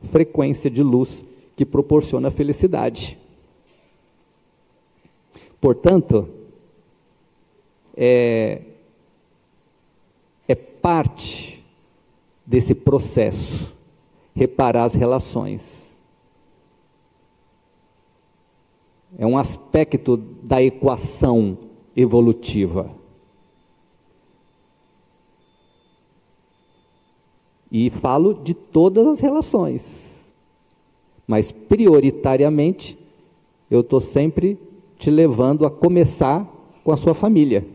frequência 0.08 0.70
de 0.70 0.84
luz 0.84 1.24
que 1.56 1.66
proporciona 1.66 2.30
felicidade. 2.30 3.18
Portanto, 5.62 6.28
é, 7.96 8.62
é 10.48 10.56
parte 10.56 11.64
desse 12.46 12.76
processo 12.76 13.74
reparar 14.36 14.86
as 14.86 14.94
relações. 14.94 15.84
É 19.18 19.26
um 19.26 19.38
aspecto 19.38 20.18
da 20.18 20.62
equação 20.62 21.58
evolutiva. 21.96 22.90
E 27.72 27.90
falo 27.90 28.34
de 28.34 28.54
todas 28.54 29.08
as 29.08 29.20
relações. 29.20 30.22
Mas 31.28 31.52
prioritariamente, 31.52 32.98
eu 33.70 33.82
estou 33.82 34.02
sempre 34.02 34.60
te 34.98 35.10
levando 35.10 35.66
a 35.66 35.72
começar 35.72 36.48
com 36.84 36.92
a 36.92 36.98
sua 36.98 37.14
família. 37.14 37.66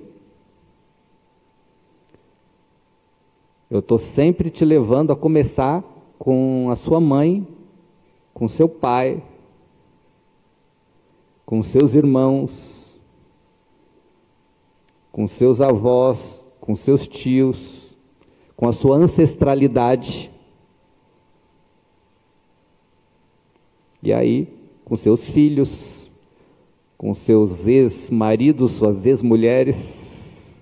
Eu 3.70 3.80
estou 3.80 3.98
sempre 3.98 4.50
te 4.50 4.64
levando 4.64 5.12
a 5.12 5.16
começar 5.16 5.84
com 6.18 6.68
a 6.70 6.76
sua 6.76 7.00
mãe, 7.00 7.46
com 8.32 8.48
seu 8.48 8.68
pai, 8.68 9.22
com 11.44 11.62
seus 11.62 11.94
irmãos, 11.94 12.98
com 15.12 15.26
seus 15.26 15.60
avós, 15.60 16.42
com 16.60 16.74
seus 16.74 17.06
tios 17.06 17.88
com 18.58 18.68
a 18.68 18.72
sua 18.72 18.96
ancestralidade. 18.96 20.32
E 24.02 24.12
aí, 24.12 24.48
com 24.84 24.96
seus 24.96 25.28
filhos, 25.28 26.10
com 26.96 27.14
seus 27.14 27.68
ex-maridos, 27.68 28.72
suas 28.72 29.06
ex-mulheres, 29.06 30.52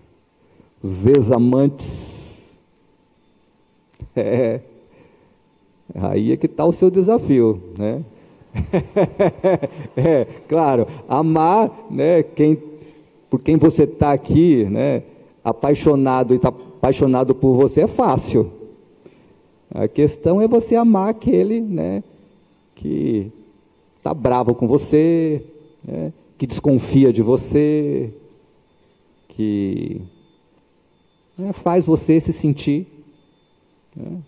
os 0.83 1.07
ex-amantes. 1.07 2.16
É, 4.17 4.61
aí 5.95 6.33
é 6.33 6.37
que 6.37 6.47
está 6.47 6.65
o 6.65 6.73
seu 6.73 6.91
desafio, 6.91 7.61
né? 7.77 8.03
é, 9.97 10.25
claro, 10.49 10.87
amar, 11.07 11.71
né, 11.91 12.23
quem, 12.23 12.59
por 13.29 13.41
quem 13.41 13.57
você 13.57 13.83
está 13.83 14.13
aqui, 14.13 14.65
né, 14.65 15.03
apaixonado 15.45 16.33
e 16.33 16.37
está 16.37 16.49
apaixonado 16.49 17.35
por 17.35 17.55
você 17.55 17.83
é 17.83 17.87
fácil. 17.87 18.51
A 19.71 19.87
questão 19.87 20.41
é 20.41 20.49
você 20.49 20.75
amar 20.75 21.11
aquele, 21.11 21.61
né, 21.61 22.03
que 22.75 23.31
está 23.99 24.15
bravo 24.15 24.55
com 24.55 24.67
você, 24.67 25.43
né, 25.85 26.13
que 26.39 26.47
desconfia 26.47 27.13
de 27.13 27.21
você, 27.21 28.11
que 29.29 30.01
né, 31.37 31.53
faz 31.53 31.85
você 31.85 32.19
se 32.19 32.33
sentir 32.33 32.96
né, 33.97 34.19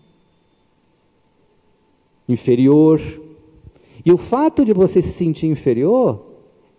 inferior. 2.27 2.99
E 4.05 4.11
o 4.11 4.17
fato 4.17 4.65
de 4.65 4.73
você 4.73 5.01
se 5.01 5.11
sentir 5.11 5.47
inferior 5.47 6.25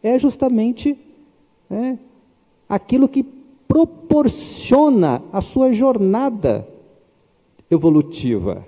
é 0.03 0.19
justamente 0.19 0.99
né, 1.69 1.99
aquilo 2.69 3.09
que 3.09 3.23
proporciona 3.69 5.23
a 5.33 5.41
sua 5.41 5.73
jornada 5.73 6.67
evolutiva. 7.71 8.67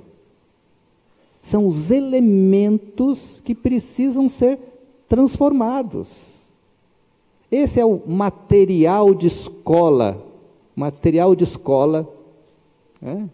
São 1.42 1.66
os 1.66 1.90
elementos 1.90 3.40
que 3.44 3.54
precisam 3.54 4.28
ser 4.28 4.58
transformados. 5.08 6.40
Esse 7.50 7.80
é 7.80 7.84
o 7.84 8.00
material 8.06 9.12
de 9.12 9.26
escola, 9.26 10.24
material 10.76 11.34
de 11.34 11.44
escola, 11.44 12.08
né? 13.00 13.28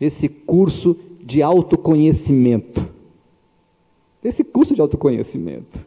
Esse 0.00 0.28
curso 0.28 0.96
de 1.20 1.42
autoconhecimento. 1.42 2.88
Esse 4.24 4.42
curso 4.42 4.74
de 4.74 4.80
autoconhecimento. 4.80 5.86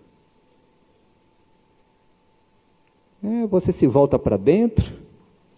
É, 3.24 3.48
você 3.48 3.72
se 3.72 3.88
volta 3.88 4.20
para 4.20 4.38
dentro 4.38 4.94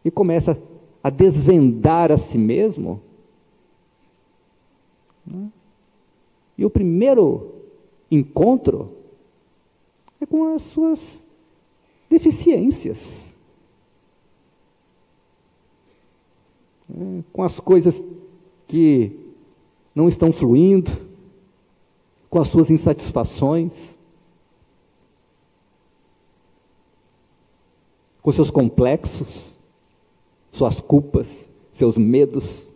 e 0.03 0.11
começa 0.11 0.61
a 1.03 1.09
desvendar 1.09 2.11
a 2.11 2.17
si 2.17 2.37
mesmo. 2.37 3.01
Né? 5.25 5.49
E 6.57 6.63
o 6.65 6.69
primeiro 6.69 7.53
encontro 8.09 8.91
é 10.21 10.25
com 10.25 10.55
as 10.55 10.61
suas 10.61 11.25
deficiências. 12.09 13.33
É, 16.89 17.23
com 17.33 17.43
as 17.43 17.59
coisas 17.59 18.03
que 18.67 19.11
não 19.93 20.07
estão 20.07 20.31
fluindo, 20.31 20.91
com 22.29 22.39
as 22.39 22.49
suas 22.49 22.69
insatisfações, 22.69 23.95
com 28.21 28.31
seus 28.31 28.51
complexos, 28.51 29.53
suas 30.51 30.81
culpas, 30.81 31.49
seus 31.71 31.97
medos. 31.97 32.67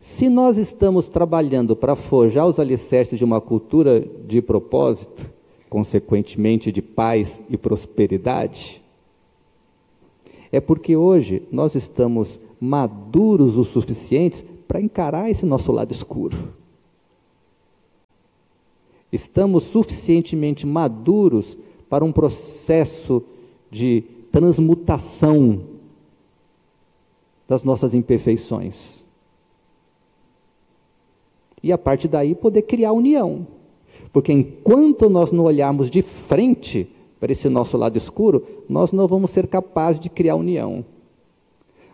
Se 0.00 0.28
nós 0.28 0.56
estamos 0.56 1.08
trabalhando 1.08 1.76
para 1.76 1.94
forjar 1.94 2.46
os 2.46 2.58
alicerces 2.58 3.18
de 3.18 3.24
uma 3.24 3.40
cultura 3.40 4.00
de 4.00 4.40
propósito, 4.40 5.35
consequentemente 5.68 6.70
de 6.70 6.80
paz 6.80 7.40
e 7.48 7.56
prosperidade, 7.56 8.82
é 10.50 10.60
porque 10.60 10.96
hoje 10.96 11.42
nós 11.50 11.74
estamos 11.74 12.40
maduros 12.60 13.56
o 13.56 13.64
suficientes 13.64 14.44
para 14.66 14.80
encarar 14.80 15.30
esse 15.30 15.44
nosso 15.44 15.72
lado 15.72 15.92
escuro. 15.92 16.54
Estamos 19.12 19.64
suficientemente 19.64 20.66
maduros 20.66 21.56
para 21.88 22.04
um 22.04 22.12
processo 22.12 23.22
de 23.70 24.02
transmutação 24.32 25.64
das 27.48 27.62
nossas 27.62 27.94
imperfeições. 27.94 29.02
E 31.62 31.72
a 31.72 31.78
partir 31.78 32.08
daí 32.08 32.34
poder 32.34 32.62
criar 32.62 32.92
união. 32.92 33.46
Porque 34.12 34.32
enquanto 34.32 35.08
nós 35.08 35.32
não 35.32 35.44
olharmos 35.44 35.90
de 35.90 36.02
frente 36.02 36.88
para 37.18 37.32
esse 37.32 37.48
nosso 37.48 37.76
lado 37.76 37.96
escuro, 37.96 38.46
nós 38.68 38.92
não 38.92 39.06
vamos 39.06 39.30
ser 39.30 39.46
capazes 39.46 40.00
de 40.00 40.08
criar 40.08 40.36
união. 40.36 40.84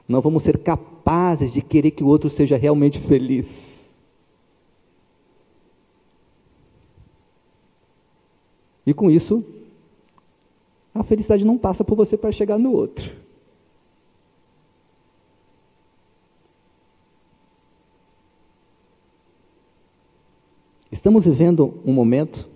Não 0.09 0.21
vamos 0.21 0.43
ser 0.43 0.59
capazes 0.59 1.53
de 1.53 1.63
querer 1.63 1.93
que 1.93 2.05
o 2.05 2.09
outro 2.09 2.29
seja 2.29 2.57
realmente 2.57 2.99
feliz. 2.99 3.91
E 8.85 8.93
com 8.93 9.11
isso, 9.11 9.45
a 10.95 11.03
felicidade 11.03 11.45
não 11.45 11.57
passa 11.57 11.85
por 11.85 11.95
você 11.95 12.17
para 12.17 12.33
chegar 12.33 12.59
no 12.59 12.73
outro. 12.73 13.22
Estamos 21.03 21.25
vivendo 21.25 21.81
um 21.85 21.93
momento 21.93 22.49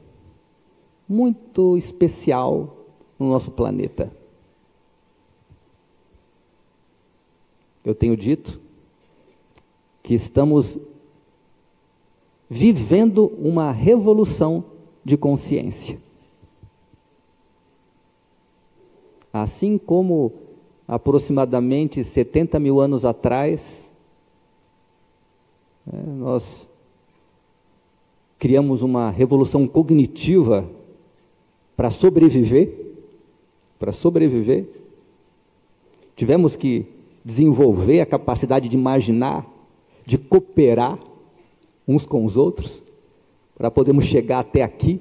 muito 1.09 1.77
especial 1.77 2.77
no 3.19 3.29
nosso 3.29 3.51
planeta. 3.51 4.09
Eu 7.85 7.93
tenho 7.93 8.17
dito 8.17 8.61
que 10.01 10.15
estamos 10.15 10.79
vivendo 12.49 13.27
uma 13.37 13.73
revolução 13.73 14.65
de 15.05 15.17
consciência. 15.17 16.01
Assim 19.33 19.77
como 19.77 20.33
aproximadamente 20.87 22.05
70 22.05 22.61
mil 22.61 22.79
anos 22.79 23.05
atrás, 23.05 23.91
né, 25.85 26.01
nós 26.07 26.69
criamos 28.39 28.83
uma 28.83 29.11
revolução 29.11 29.67
cognitiva 29.67 30.69
para 31.77 31.91
sobreviver, 31.91 32.95
para 33.79 33.93
sobreviver, 33.93 34.67
tivemos 36.15 36.57
que 36.57 36.87
desenvolver 37.25 38.01
a 38.01 38.07
capacidade 38.07 38.69
de 38.69 38.77
imaginar, 38.77 39.47
de 40.05 40.17
cooperar 40.17 40.99
uns 41.87 42.07
com 42.07 42.25
os 42.25 42.37
outros, 42.37 42.83
para 43.57 43.71
podermos 43.71 44.05
chegar 44.05 44.41
até 44.41 44.63
aqui, 44.63 45.01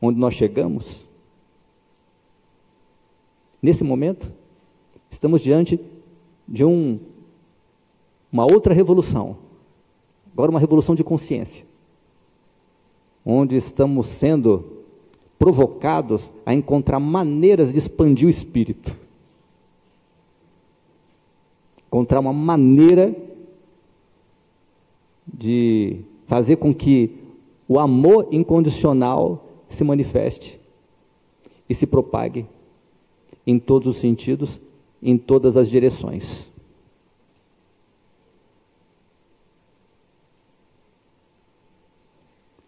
onde 0.00 0.18
nós 0.18 0.34
chegamos. 0.34 1.04
Nesse 3.62 3.82
momento, 3.82 4.32
estamos 5.10 5.42
diante 5.42 5.80
de 6.46 6.64
um, 6.64 6.98
uma 8.30 8.44
outra 8.44 8.74
revolução, 8.74 9.36
agora 10.36 10.50
uma 10.50 10.60
revolução 10.60 10.94
de 10.94 11.02
consciência, 11.02 11.64
onde 13.24 13.56
estamos 13.56 14.06
sendo 14.06 14.82
provocados 15.38 16.30
a 16.44 16.52
encontrar 16.52 17.00
maneiras 17.00 17.72
de 17.72 17.78
expandir 17.78 18.26
o 18.26 18.30
espírito. 18.30 18.94
Encontrar 21.86 22.20
uma 22.20 22.34
maneira 22.34 23.16
de 25.26 26.00
fazer 26.26 26.56
com 26.56 26.74
que 26.74 27.16
o 27.66 27.78
amor 27.78 28.28
incondicional 28.30 29.48
se 29.70 29.82
manifeste 29.84 30.60
e 31.66 31.74
se 31.74 31.86
propague 31.86 32.44
em 33.46 33.58
todos 33.58 33.88
os 33.88 33.96
sentidos, 33.96 34.60
em 35.02 35.16
todas 35.16 35.56
as 35.56 35.70
direções. 35.70 36.46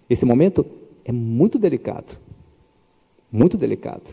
Esse 0.09 0.25
momento 0.25 0.65
é 1.05 1.13
muito 1.13 1.59
delicado. 1.59 2.19
Muito 3.31 3.57
delicado. 3.57 4.09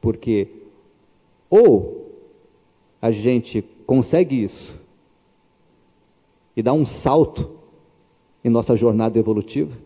Porque 0.00 0.48
ou 1.50 2.10
a 3.00 3.10
gente 3.10 3.62
consegue 3.86 4.42
isso 4.42 4.80
e 6.56 6.62
dá 6.62 6.72
um 6.72 6.86
salto 6.86 7.58
em 8.42 8.50
nossa 8.50 8.76
jornada 8.76 9.18
evolutiva 9.18 9.76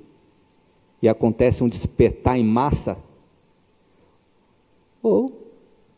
e 1.00 1.08
acontece 1.08 1.62
um 1.62 1.68
despertar 1.68 2.38
em 2.38 2.44
massa, 2.44 2.98
ou 5.00 5.52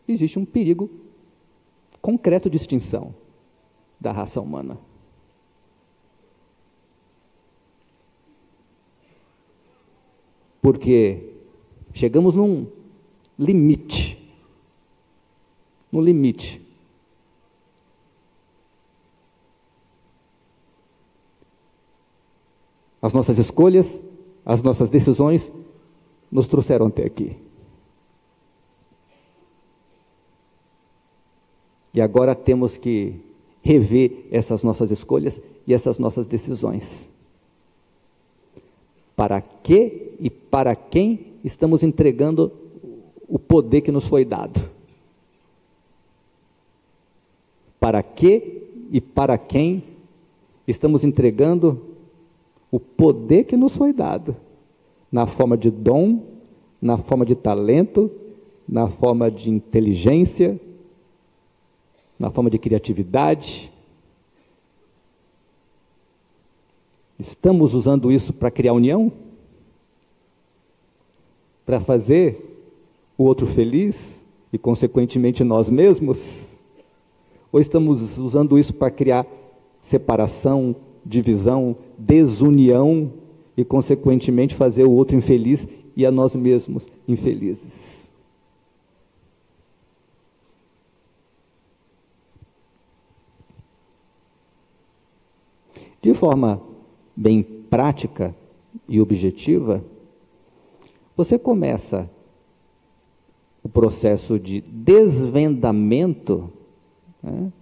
existe 0.07 0.39
um 0.39 0.45
perigo 0.45 0.91
concreto 2.01 2.51
de 2.51 2.57
extinção. 2.57 3.15
da 4.01 4.13
raça 4.13 4.41
humana. 4.41 4.79
Porque 10.61 11.33
chegamos 11.93 12.35
num 12.35 12.67
limite. 13.39 14.19
No 15.91 16.01
limite. 16.01 16.61
As 23.03 23.15
nossas 23.15 23.39
escolhas, 23.39 24.01
as 24.45 24.63
nossas 24.63 24.91
decisões 24.91 25.51
nos 26.31 26.47
trouxeram 26.47 26.87
até 26.87 27.05
aqui. 27.05 27.37
E 31.93 32.01
agora 32.01 32.35
temos 32.35 32.77
que 32.77 33.21
rever 33.63 34.27
essas 34.31 34.63
nossas 34.63 34.91
escolhas 34.91 35.41
e 35.67 35.75
essas 35.75 35.99
nossas 35.99 36.27
decisões. 36.27 37.09
Para 39.21 39.43
que 39.43 40.15
e 40.19 40.31
para 40.31 40.75
quem 40.75 41.27
estamos 41.45 41.83
entregando 41.83 42.51
o 43.29 43.39
poder 43.39 43.83
que 43.83 43.93
nos 43.93 44.07
foi 44.07 44.25
dado? 44.25 44.59
Para 47.79 48.03
que 48.03 48.63
e 48.91 48.99
para 48.99 49.37
quem 49.37 49.85
estamos 50.67 51.05
entregando 51.05 51.83
o 52.71 52.81
poder 52.81 53.45
que 53.45 53.59
nos 53.59 53.77
foi 53.77 53.93
dado? 53.93 54.35
Na 55.13 55.27
forma 55.27 55.55
de 55.55 55.71
dom, 55.71 56.23
na 56.81 56.97
forma 56.97 57.27
de 57.27 57.35
talento, 57.35 58.11
na 58.67 58.89
forma 58.89 59.31
de 59.31 59.51
inteligência, 59.51 60.59
na 62.19 62.31
forma 62.31 62.49
de 62.49 62.59
criatividade. 62.59 63.71
Estamos 67.21 67.75
usando 67.75 68.11
isso 68.11 68.33
para 68.33 68.51
criar 68.51 68.73
união? 68.73 69.13
Para 71.67 71.79
fazer 71.79 72.65
o 73.19 73.25
outro 73.25 73.47
feliz 73.47 74.25
e, 74.51 74.57
consequentemente, 74.57 75.45
nós 75.45 75.69
mesmos? 75.69 76.59
Ou 77.53 77.61
estamos 77.61 78.17
usando 78.17 78.59
isso 78.59 78.73
para 78.73 78.91
criar 78.91 79.27
separação, 79.83 80.75
divisão, 81.05 81.77
desunião 81.99 83.13
e, 83.55 83.67
consequentemente, 83.67 84.55
fazer 84.55 84.85
o 84.85 84.93
outro 84.93 85.15
infeliz 85.15 85.69
e 85.95 86.07
a 86.07 86.11
nós 86.11 86.35
mesmos 86.35 86.89
infelizes? 87.07 88.09
De 96.01 96.15
forma 96.15 96.70
bem 97.21 97.43
prática 97.43 98.35
e 98.89 98.99
objetiva, 98.99 99.85
você 101.15 101.39
começa 101.39 102.09
o 103.63 103.69
processo 103.69 104.39
de 104.39 104.63
desvendamento 104.63 106.51
né, 107.23 107.53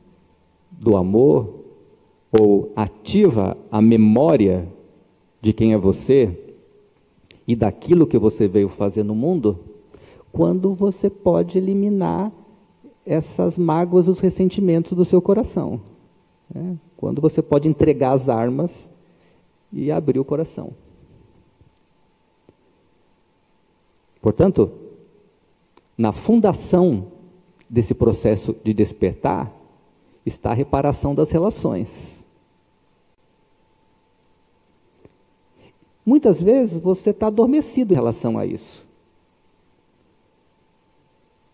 do 0.70 0.96
amor, 0.96 1.54
ou 2.30 2.72
ativa 2.76 3.56
a 3.68 3.82
memória 3.82 4.68
de 5.40 5.52
quem 5.52 5.72
é 5.72 5.78
você 5.78 6.54
e 7.48 7.56
daquilo 7.56 8.06
que 8.06 8.18
você 8.18 8.46
veio 8.46 8.68
fazer 8.68 9.02
no 9.02 9.14
mundo, 9.14 9.58
quando 10.30 10.72
você 10.72 11.10
pode 11.10 11.58
eliminar 11.58 12.30
essas 13.04 13.58
mágoas, 13.58 14.06
os 14.06 14.20
ressentimentos 14.20 14.92
do 14.92 15.04
seu 15.04 15.20
coração. 15.20 15.80
Né? 16.54 16.76
Quando 16.96 17.20
você 17.20 17.42
pode 17.42 17.66
entregar 17.66 18.12
as 18.12 18.28
armas 18.28 18.88
e 19.72 19.90
abrir 19.90 20.18
o 20.18 20.24
coração. 20.24 20.72
Portanto, 24.20 24.70
na 25.96 26.12
fundação 26.12 27.12
desse 27.68 27.94
processo 27.94 28.54
de 28.64 28.72
despertar 28.72 29.52
está 30.24 30.50
a 30.50 30.54
reparação 30.54 31.14
das 31.14 31.30
relações. 31.30 32.24
Muitas 36.04 36.40
vezes 36.40 36.78
você 36.78 37.10
está 37.10 37.26
adormecido 37.26 37.92
em 37.92 37.96
relação 37.96 38.38
a 38.38 38.46
isso. 38.46 38.84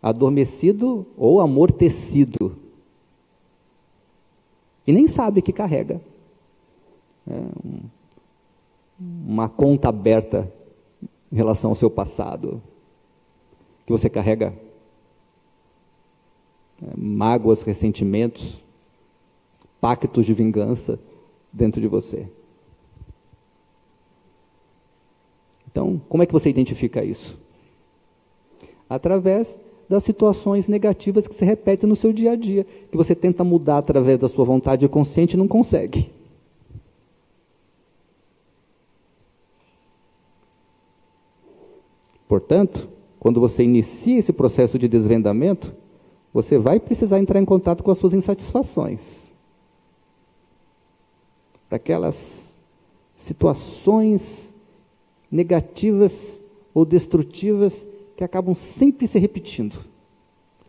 Adormecido 0.00 1.06
ou 1.16 1.40
amortecido 1.40 2.56
e 4.86 4.92
nem 4.92 5.08
sabe 5.08 5.42
que 5.42 5.52
carrega. 5.52 6.00
É 7.26 7.34
um, 7.64 7.80
uma 9.26 9.48
conta 9.48 9.88
aberta 9.88 10.52
em 11.30 11.36
relação 11.36 11.70
ao 11.70 11.76
seu 11.76 11.90
passado, 11.90 12.62
que 13.86 13.92
você 13.92 14.08
carrega 14.08 14.54
é, 16.82 16.86
mágoas, 16.96 17.62
ressentimentos, 17.62 18.62
pactos 19.80 20.24
de 20.24 20.32
vingança 20.32 20.98
dentro 21.52 21.80
de 21.80 21.88
você. 21.88 22.28
Então, 25.70 26.00
como 26.08 26.22
é 26.22 26.26
que 26.26 26.32
você 26.32 26.48
identifica 26.48 27.04
isso? 27.04 27.36
Através 28.88 29.58
das 29.88 30.04
situações 30.04 30.68
negativas 30.68 31.26
que 31.26 31.34
se 31.34 31.44
repetem 31.44 31.88
no 31.88 31.96
seu 31.96 32.12
dia 32.12 32.32
a 32.32 32.36
dia, 32.36 32.64
que 32.90 32.96
você 32.96 33.14
tenta 33.14 33.42
mudar 33.42 33.78
através 33.78 34.18
da 34.18 34.28
sua 34.28 34.44
vontade 34.44 34.88
consciente 34.88 35.34
e 35.34 35.36
não 35.36 35.48
consegue. 35.48 36.10
Portanto, 42.28 42.88
quando 43.18 43.40
você 43.40 43.62
inicia 43.62 44.18
esse 44.18 44.32
processo 44.32 44.78
de 44.78 44.88
desvendamento, 44.88 45.74
você 46.32 46.58
vai 46.58 46.80
precisar 46.80 47.18
entrar 47.18 47.40
em 47.40 47.44
contato 47.44 47.82
com 47.82 47.90
as 47.90 47.98
suas 47.98 48.12
insatisfações. 48.12 49.32
Aquelas 51.70 52.54
situações 53.16 54.52
negativas 55.30 56.40
ou 56.72 56.84
destrutivas 56.84 57.86
que 58.16 58.22
acabam 58.22 58.54
sempre 58.54 59.06
se 59.06 59.18
repetindo. 59.18 59.78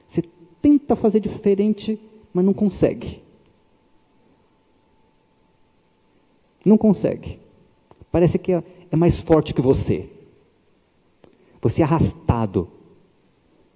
Você 0.08 0.24
tenta 0.62 0.96
fazer 0.96 1.20
diferente, 1.20 2.00
mas 2.34 2.46
não 2.46 2.54
consegue. 2.54 3.22
Não 6.64 6.78
consegue. 6.78 7.40
Parece 8.12 8.40
que 8.40 8.54
é, 8.54 8.64
é 8.90 8.96
mais 8.96 9.20
forte 9.20 9.54
que 9.54 9.62
você. 9.62 10.10
Você 11.66 11.82
é 11.82 11.84
arrastado 11.84 12.68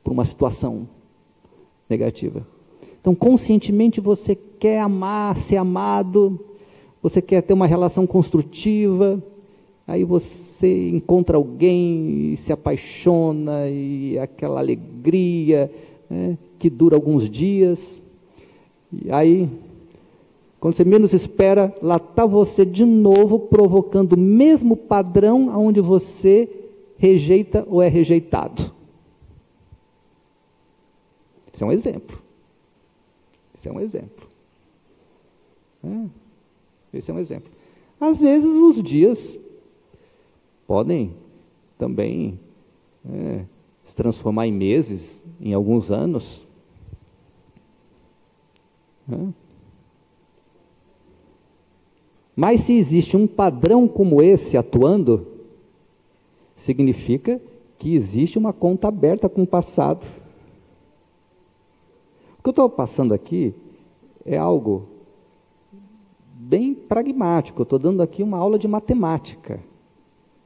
por 0.03 0.13
uma 0.13 0.23
situação 0.23 0.87
negativa. 1.89 2.45
Então, 3.01 3.15
conscientemente 3.15 3.99
você 3.99 4.35
quer 4.35 4.79
amar, 4.79 5.35
ser 5.37 5.57
amado, 5.57 6.39
você 7.01 7.19
quer 7.19 7.41
ter 7.41 7.53
uma 7.53 7.65
relação 7.65 8.05
construtiva, 8.05 9.23
Aí 9.87 10.03
você 10.03 10.89
encontra 10.89 11.35
alguém 11.35 12.33
e 12.33 12.37
se 12.37 12.53
apaixona, 12.53 13.67
e 13.67 14.19
aquela 14.19 14.59
alegria 14.59 15.71
né, 16.07 16.37
que 16.59 16.69
dura 16.69 16.95
alguns 16.95 17.27
dias. 17.27 17.99
E 18.93 19.11
aí, 19.11 19.49
quando 20.59 20.75
você 20.75 20.83
menos 20.83 21.11
espera, 21.11 21.75
lá 21.81 21.95
está 21.95 22.23
você 22.23 22.63
de 22.63 22.85
novo 22.85 23.39
provocando 23.39 24.13
o 24.13 24.19
mesmo 24.19 24.77
padrão 24.77 25.49
aonde 25.49 25.81
você 25.81 26.47
rejeita 26.99 27.65
ou 27.67 27.81
é 27.81 27.87
rejeitado. 27.87 28.71
Isso 31.51 31.63
é 31.63 31.67
um 31.67 31.71
exemplo. 31.71 32.21
Isso 33.57 33.67
é 33.67 33.71
um 33.71 33.79
exemplo. 33.79 34.27
É. 35.83 36.97
Esse 36.97 37.09
é 37.09 37.13
um 37.13 37.19
exemplo. 37.19 37.51
Às 37.99 38.19
vezes 38.19 38.49
os 38.49 38.83
dias 38.83 39.39
podem 40.67 41.15
também 41.77 42.39
é, 43.09 43.45
se 43.85 43.95
transformar 43.95 44.45
em 44.45 44.51
meses, 44.51 45.21
em 45.39 45.53
alguns 45.53 45.91
anos. 45.91 46.45
É. 49.11 49.33
Mas 52.35 52.61
se 52.61 52.73
existe 52.73 53.17
um 53.17 53.27
padrão 53.27 53.87
como 53.87 54.21
esse 54.21 54.55
atuando, 54.57 55.38
significa 56.59 57.41
que 57.77 57.95
existe 57.95 58.37
uma 58.37 58.51
conta 58.51 58.89
aberta 58.89 59.29
com 59.29 59.43
o 59.43 59.47
passado. 59.47 60.05
O 62.37 62.43
que 62.43 62.49
eu 62.49 62.51
estou 62.51 62.69
passando 62.69 63.13
aqui 63.13 63.55
é 64.25 64.37
algo 64.37 64.87
bem 66.33 66.73
pragmático. 66.73 67.61
Eu 67.61 67.63
estou 67.63 67.79
dando 67.79 68.01
aqui 68.01 68.21
uma 68.21 68.37
aula 68.37 68.59
de 68.59 68.67
matemática. 68.67 69.61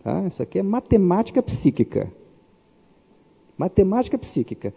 Tá? 0.04 0.26
Isso 0.28 0.42
aqui 0.42 0.60
é 0.60 0.64
matemática 0.64 1.42
psíquica. 1.42 2.12
Matemática 3.58 4.18
psíquica. 4.18 4.74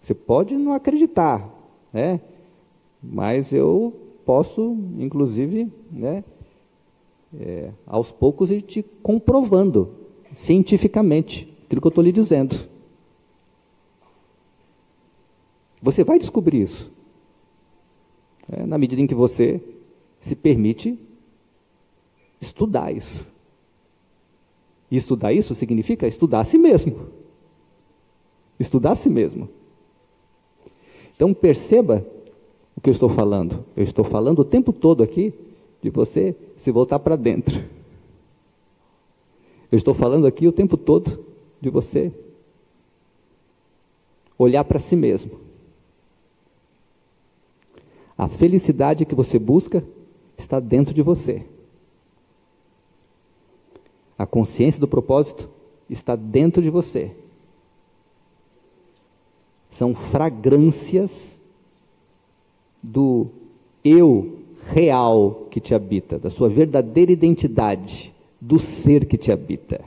Você 0.00 0.14
pode 0.14 0.56
não 0.56 0.72
acreditar, 0.72 1.46
né? 1.92 2.18
mas 3.02 3.52
eu 3.52 3.94
posso, 4.24 4.74
inclusive, 4.98 5.70
né, 5.90 6.24
é, 7.38 7.70
aos 7.86 8.10
poucos 8.10 8.50
ir 8.50 8.62
te 8.62 8.82
comprovando 8.82 9.99
cientificamente 10.34 11.52
aquilo 11.64 11.80
que 11.80 11.86
eu 11.86 11.90
estou 11.90 12.04
lhe 12.04 12.12
dizendo. 12.12 12.56
Você 15.82 16.04
vai 16.04 16.18
descobrir 16.18 16.62
isso. 16.62 16.90
É, 18.50 18.66
na 18.66 18.76
medida 18.76 19.00
em 19.00 19.06
que 19.06 19.14
você 19.14 19.60
se 20.20 20.34
permite 20.34 20.98
estudar 22.40 22.92
isso. 22.94 23.26
E 24.90 24.96
estudar 24.96 25.32
isso 25.32 25.54
significa 25.54 26.06
estudar 26.06 26.40
a 26.40 26.44
si 26.44 26.58
mesmo. 26.58 27.08
Estudar 28.58 28.92
a 28.92 28.96
si 28.96 29.08
mesmo. 29.08 29.48
Então 31.14 31.32
perceba 31.32 32.04
o 32.76 32.80
que 32.80 32.90
eu 32.90 32.92
estou 32.92 33.08
falando. 33.08 33.64
Eu 33.76 33.84
estou 33.84 34.04
falando 34.04 34.40
o 34.40 34.44
tempo 34.44 34.72
todo 34.72 35.02
aqui 35.02 35.32
de 35.80 35.90
você 35.90 36.34
se 36.56 36.70
voltar 36.70 36.98
para 36.98 37.16
dentro. 37.16 37.62
Eu 39.70 39.76
estou 39.76 39.94
falando 39.94 40.26
aqui 40.26 40.46
o 40.46 40.52
tempo 40.52 40.76
todo 40.76 41.24
de 41.60 41.70
você 41.70 42.12
olhar 44.36 44.64
para 44.64 44.78
si 44.78 44.96
mesmo. 44.96 45.38
A 48.16 48.26
felicidade 48.26 49.04
que 49.04 49.14
você 49.14 49.38
busca 49.38 49.84
está 50.36 50.58
dentro 50.58 50.92
de 50.92 51.02
você. 51.02 51.44
A 54.18 54.26
consciência 54.26 54.80
do 54.80 54.88
propósito 54.88 55.48
está 55.88 56.16
dentro 56.16 56.60
de 56.60 56.68
você. 56.68 57.14
São 59.70 59.94
fragrâncias 59.94 61.40
do 62.82 63.28
eu 63.84 64.40
real 64.66 65.46
que 65.50 65.60
te 65.60 65.74
habita, 65.74 66.18
da 66.18 66.28
sua 66.28 66.48
verdadeira 66.48 67.12
identidade, 67.12 68.09
do 68.40 68.58
ser 68.58 69.06
que 69.06 69.18
te 69.18 69.30
habita. 69.30 69.84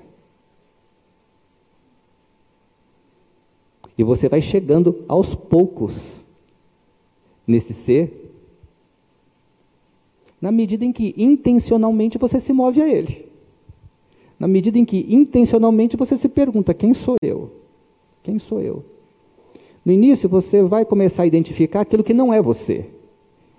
E 3.97 4.03
você 4.03 4.27
vai 4.27 4.41
chegando 4.41 5.03
aos 5.07 5.35
poucos 5.35 6.23
nesse 7.47 7.73
ser, 7.73 8.31
na 10.41 10.51
medida 10.51 10.83
em 10.83 10.91
que 10.91 11.13
intencionalmente 11.17 12.17
você 12.17 12.39
se 12.39 12.51
move 12.51 12.81
a 12.81 12.87
ele. 12.87 13.25
Na 14.39 14.47
medida 14.47 14.77
em 14.77 14.83
que 14.83 15.05
intencionalmente 15.07 15.95
você 15.95 16.17
se 16.17 16.27
pergunta: 16.27 16.73
quem 16.73 16.93
sou 16.93 17.15
eu? 17.21 17.51
Quem 18.23 18.39
sou 18.39 18.59
eu? 18.59 18.83
No 19.85 19.91
início 19.91 20.27
você 20.27 20.63
vai 20.63 20.85
começar 20.85 21.23
a 21.23 21.27
identificar 21.27 21.81
aquilo 21.81 22.03
que 22.03 22.13
não 22.13 22.33
é 22.33 22.41
você. 22.41 22.89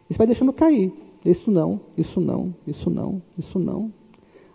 Você 0.08 0.18
vai 0.18 0.26
deixando 0.26 0.52
cair. 0.52 0.92
Isso 1.24 1.50
não, 1.50 1.80
isso 1.96 2.20
não, 2.20 2.54
isso 2.66 2.90
não, 2.90 3.22
isso 3.38 3.58
não. 3.58 3.90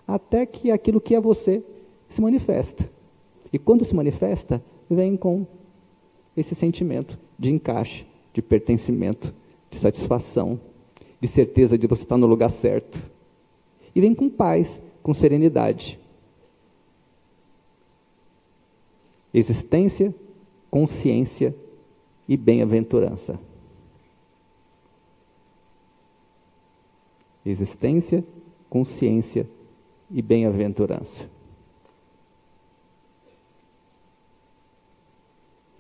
Até 0.10 0.44
que 0.44 0.72
aquilo 0.72 1.00
que 1.00 1.14
é 1.14 1.22
você 1.22 1.64
se 2.10 2.20
manifesta. 2.20 2.90
E 3.54 3.60
quando 3.60 3.86
se 3.86 3.94
manifesta, 3.94 4.60
vem 4.90 5.16
com 5.16 5.46
esse 6.36 6.56
sentimento 6.56 7.16
de 7.38 7.52
encaixe, 7.52 8.08
de 8.34 8.42
pertencimento, 8.42 9.32
de 9.70 9.78
satisfação, 9.78 10.60
de 11.22 11.28
certeza 11.28 11.78
de 11.78 11.86
você 11.86 12.02
estar 12.02 12.18
no 12.18 12.26
lugar 12.26 12.50
certo. 12.50 13.00
E 13.94 14.02
vem 14.02 14.16
com 14.16 14.32
paz, 14.32 14.82
com 15.04 15.14
serenidade. 15.14 16.00
Existência, 19.32 20.14
consciência 20.72 21.56
e 22.28 22.36
bem-aventurança. 22.36 23.40
Existência, 27.46 28.24
consciência 28.72 29.48
e 30.10 30.22
bem-aventurança. 30.22 31.30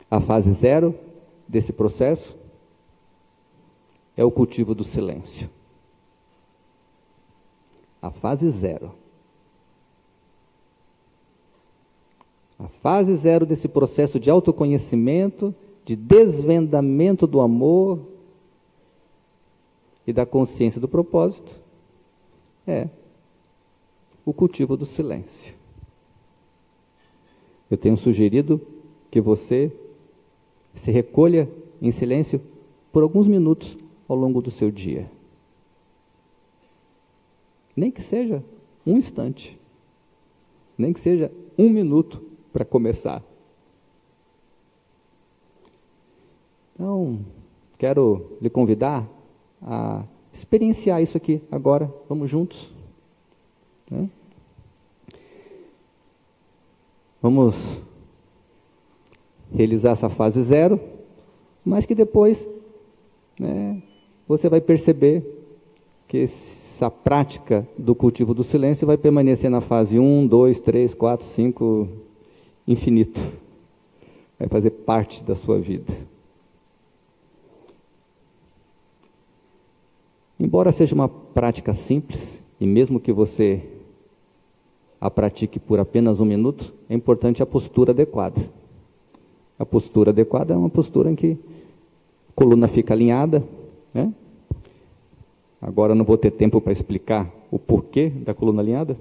A 0.09 0.19
fase 0.19 0.51
zero 0.51 0.95
desse 1.47 1.71
processo 1.71 2.35
é 4.15 4.23
o 4.23 4.31
cultivo 4.31 4.73
do 4.73 4.83
silêncio. 4.83 5.49
A 8.01 8.09
fase 8.09 8.49
zero. 8.49 8.93
A 12.57 12.67
fase 12.67 13.15
zero 13.15 13.45
desse 13.45 13.67
processo 13.67 14.19
de 14.19 14.29
autoconhecimento, 14.29 15.53
de 15.85 15.95
desvendamento 15.95 17.25
do 17.25 17.39
amor, 17.39 17.99
e 20.09 20.13
da 20.13 20.25
consciência 20.25 20.81
do 20.81 20.87
propósito 20.87 21.51
é 22.65 22.89
o 24.29 24.33
cultivo 24.33 24.77
do 24.77 24.85
silêncio. 24.85 25.55
Eu 27.69 27.77
tenho 27.77 27.97
sugerido 27.97 28.61
que 29.09 29.19
você 29.19 29.71
se 30.75 30.91
recolha 30.91 31.49
em 31.81 31.91
silêncio 31.91 32.39
por 32.91 33.01
alguns 33.01 33.27
minutos 33.27 33.75
ao 34.07 34.15
longo 34.15 34.39
do 34.39 34.51
seu 34.51 34.69
dia. 34.69 35.09
Nem 37.75 37.89
que 37.89 38.03
seja 38.03 38.43
um 38.85 38.97
instante, 38.97 39.59
nem 40.77 40.93
que 40.93 40.99
seja 40.99 41.31
um 41.57 41.67
minuto 41.67 42.21
para 42.53 42.63
começar. 42.63 43.23
Então, 46.75 47.19
quero 47.79 48.37
lhe 48.39 48.49
convidar 48.49 49.09
a 49.59 50.03
experienciar 50.31 51.01
isso 51.01 51.17
aqui 51.17 51.41
agora. 51.51 51.91
Vamos 52.07 52.29
juntos? 52.29 52.71
Né? 53.89 54.07
Vamos 57.21 57.55
realizar 59.53 59.91
essa 59.91 60.09
fase 60.09 60.41
zero, 60.41 60.79
mas 61.65 61.85
que 61.85 61.93
depois 61.93 62.47
né, 63.37 63.81
você 64.27 64.47
vai 64.47 64.61
perceber 64.61 65.23
que 66.07 66.19
essa 66.19 66.89
prática 66.89 67.67
do 67.77 67.93
cultivo 67.93 68.33
do 68.33 68.43
silêncio 68.43 68.87
vai 68.87 68.97
permanecer 68.97 69.49
na 69.49 69.61
fase 69.61 69.99
1, 69.99 70.27
2, 70.27 70.61
3, 70.61 70.93
4, 70.93 71.25
5, 71.27 71.87
infinito. 72.67 73.19
Vai 74.39 74.47
fazer 74.47 74.69
parte 74.69 75.23
da 75.23 75.35
sua 75.35 75.59
vida. 75.59 75.93
Embora 80.39 80.71
seja 80.71 80.95
uma 80.95 81.09
prática 81.09 81.73
simples, 81.73 82.41
e 82.59 82.65
mesmo 82.65 82.99
que 82.99 83.11
você 83.11 83.61
a 84.99 85.09
pratique 85.09 85.59
por 85.59 85.79
apenas 85.79 86.19
um 86.19 86.25
minuto, 86.25 86.73
é 86.89 86.93
importante 86.93 87.41
a 87.41 87.45
postura 87.45 87.91
adequada. 87.91 88.41
A 89.57 89.65
postura 89.65 90.11
adequada 90.11 90.53
é 90.53 90.57
uma 90.57 90.69
postura 90.69 91.11
em 91.11 91.15
que 91.15 91.37
a 92.29 92.33
coluna 92.33 92.67
fica 92.67 92.93
alinhada. 92.93 93.43
Né? 93.93 94.13
Agora 95.61 95.95
não 95.95 96.05
vou 96.05 96.17
ter 96.17 96.31
tempo 96.31 96.59
para 96.59 96.71
explicar 96.71 97.31
o 97.51 97.57
porquê 97.57 98.09
da 98.09 98.33
coluna 98.33 98.61
alinhada, 98.61 98.97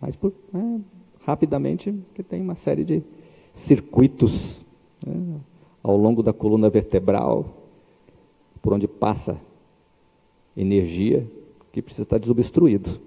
mas 0.00 0.16
por, 0.16 0.32
é, 0.54 0.80
rapidamente, 1.24 1.94
que 2.14 2.22
tem 2.22 2.40
uma 2.40 2.56
série 2.56 2.84
de 2.84 3.02
circuitos 3.54 4.64
né, 5.04 5.40
ao 5.82 5.96
longo 5.96 6.22
da 6.22 6.32
coluna 6.32 6.68
vertebral, 6.68 7.46
por 8.60 8.72
onde 8.72 8.86
passa 8.86 9.36
energia 10.56 11.26
que 11.72 11.80
precisa 11.82 12.02
estar 12.02 12.18
desobstruído. 12.18 13.00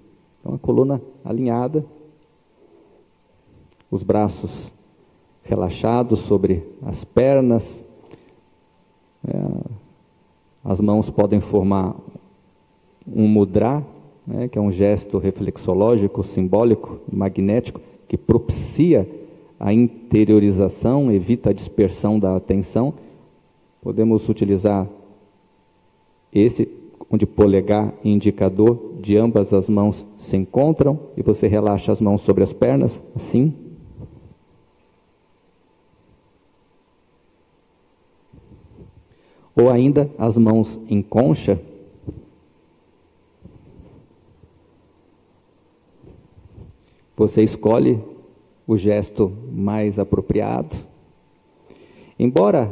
Então, 0.46 0.54
a 0.54 0.58
coluna 0.60 1.02
alinhada, 1.24 1.84
os 3.90 4.04
braços 4.04 4.72
relaxados 5.42 6.20
sobre 6.20 6.62
as 6.82 7.02
pernas, 7.02 7.82
é, 9.26 9.34
as 10.62 10.80
mãos 10.80 11.10
podem 11.10 11.40
formar 11.40 11.96
um 13.04 13.26
mudra, 13.26 13.84
né, 14.24 14.46
que 14.46 14.56
é 14.56 14.60
um 14.60 14.70
gesto 14.70 15.18
reflexológico, 15.18 16.22
simbólico, 16.22 17.00
magnético, 17.12 17.80
que 18.06 18.16
propicia 18.16 19.08
a 19.58 19.72
interiorização, 19.72 21.10
evita 21.10 21.50
a 21.50 21.52
dispersão 21.52 22.20
da 22.20 22.36
atenção. 22.36 22.94
Podemos 23.82 24.28
utilizar 24.28 24.86
esse 26.32 26.66
onde 27.10 27.26
polegar 27.26 27.94
e 28.02 28.10
indicador 28.10 28.94
de 29.00 29.16
ambas 29.16 29.52
as 29.52 29.68
mãos 29.68 30.06
se 30.18 30.36
encontram 30.36 30.98
e 31.16 31.22
você 31.22 31.46
relaxa 31.46 31.92
as 31.92 32.00
mãos 32.00 32.22
sobre 32.22 32.42
as 32.42 32.52
pernas, 32.52 33.00
assim. 33.14 33.54
Ou 39.54 39.70
ainda 39.70 40.10
as 40.18 40.36
mãos 40.36 40.78
em 40.88 41.00
concha. 41.00 41.60
Você 47.16 47.42
escolhe 47.42 48.02
o 48.66 48.76
gesto 48.76 49.32
mais 49.50 49.98
apropriado. 49.98 50.76
Embora 52.18 52.70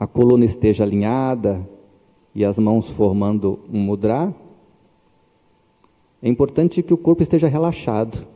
a 0.00 0.06
coluna 0.06 0.44
esteja 0.44 0.82
alinhada, 0.82 1.64
e 2.34 2.44
as 2.44 2.58
mãos 2.58 2.88
formando 2.88 3.58
um 3.72 3.78
mudra, 3.78 4.34
é 6.22 6.28
importante 6.28 6.82
que 6.82 6.94
o 6.94 6.98
corpo 6.98 7.22
esteja 7.22 7.48
relaxado, 7.48 8.26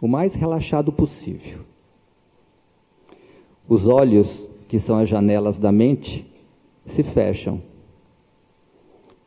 o 0.00 0.08
mais 0.08 0.34
relaxado 0.34 0.92
possível. 0.92 1.60
Os 3.68 3.86
olhos, 3.86 4.48
que 4.68 4.78
são 4.78 4.98
as 4.98 5.08
janelas 5.08 5.56
da 5.56 5.70
mente, 5.70 6.26
se 6.86 7.02
fecham, 7.02 7.62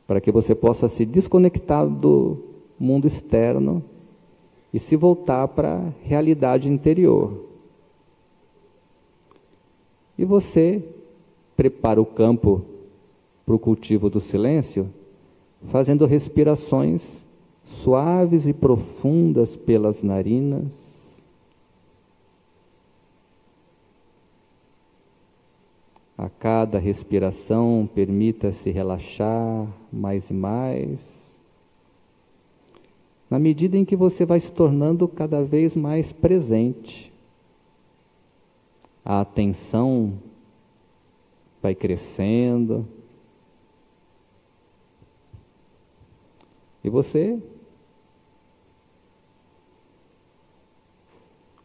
para 0.05 0.19
que 0.19 0.31
você 0.31 0.53
possa 0.53 0.89
se 0.89 1.05
desconectar 1.05 1.87
do 1.87 2.37
mundo 2.77 3.07
externo 3.07 3.83
e 4.73 4.79
se 4.79 4.95
voltar 4.95 5.47
para 5.47 5.77
a 5.77 5.89
realidade 6.03 6.67
interior. 6.67 7.45
E 10.17 10.25
você 10.25 10.83
prepara 11.55 12.01
o 12.01 12.05
campo 12.05 12.74
para 13.45 13.55
o 13.55 13.59
cultivo 13.59 14.09
do 14.09 14.19
silêncio, 14.19 14.89
fazendo 15.67 16.05
respirações 16.05 17.23
suaves 17.65 18.47
e 18.47 18.53
profundas 18.53 19.55
pelas 19.55 20.01
narinas. 20.01 20.95
A 26.17 26.29
cada 26.29 26.79
respiração, 26.79 27.89
permita-se 27.93 28.71
relaxar 28.71 29.67
mais 29.91 30.29
e 30.29 30.33
mais. 30.33 31.25
Na 33.29 33.37
medida 33.37 33.77
em 33.77 33.83
que 33.83 33.95
você 33.95 34.25
vai 34.25 34.39
se 34.39 34.51
tornando 34.51 35.07
cada 35.07 35.43
vez 35.43 35.75
mais 35.75 36.13
presente, 36.13 37.11
a 39.03 39.19
atenção 39.19 40.13
vai 41.61 41.75
crescendo. 41.75 42.87
E 46.85 46.89
você 46.89 47.41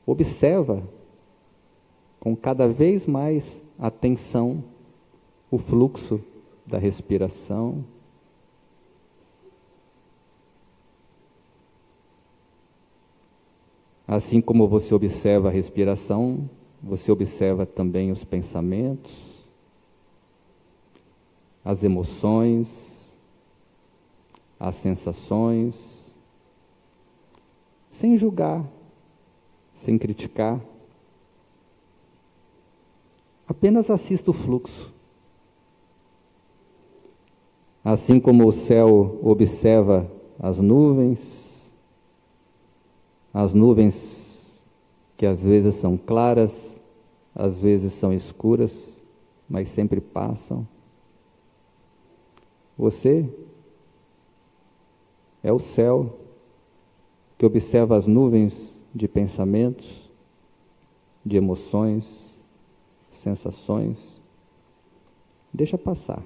observa 0.06 0.82
com 2.18 2.34
cada 2.34 2.66
vez 2.66 3.06
mais 3.06 3.60
atenção 3.78 4.64
o 5.50 5.58
fluxo 5.58 6.24
da 6.64 6.78
respiração. 6.78 7.84
Assim 14.08 14.40
como 14.40 14.66
você 14.66 14.94
observa 14.94 15.48
a 15.48 15.52
respiração, 15.52 16.48
você 16.82 17.12
observa 17.12 17.66
também 17.66 18.10
os 18.10 18.24
pensamentos, 18.24 19.12
as 21.62 21.84
emoções, 21.84 22.89
as 24.60 24.76
sensações, 24.76 25.74
sem 27.90 28.18
julgar, 28.18 28.62
sem 29.74 29.96
criticar. 29.96 30.60
Apenas 33.48 33.88
assista 33.88 34.30
o 34.30 34.34
fluxo. 34.34 34.92
Assim 37.82 38.20
como 38.20 38.46
o 38.46 38.52
céu 38.52 39.18
observa 39.22 40.06
as 40.38 40.58
nuvens, 40.58 41.72
as 43.32 43.54
nuvens 43.54 44.46
que 45.16 45.24
às 45.24 45.42
vezes 45.42 45.76
são 45.76 45.96
claras, 45.96 46.78
às 47.34 47.58
vezes 47.58 47.94
são 47.94 48.12
escuras, 48.12 49.02
mas 49.48 49.70
sempre 49.70 50.00
passam. 50.00 50.68
Você 52.76 53.26
é 55.42 55.52
o 55.52 55.58
céu 55.58 56.18
que 57.38 57.46
observa 57.46 57.96
as 57.96 58.06
nuvens 58.06 58.78
de 58.94 59.08
pensamentos, 59.08 60.10
de 61.24 61.36
emoções, 61.36 62.36
sensações. 63.10 64.20
Deixa 65.52 65.78
passar. 65.78 66.22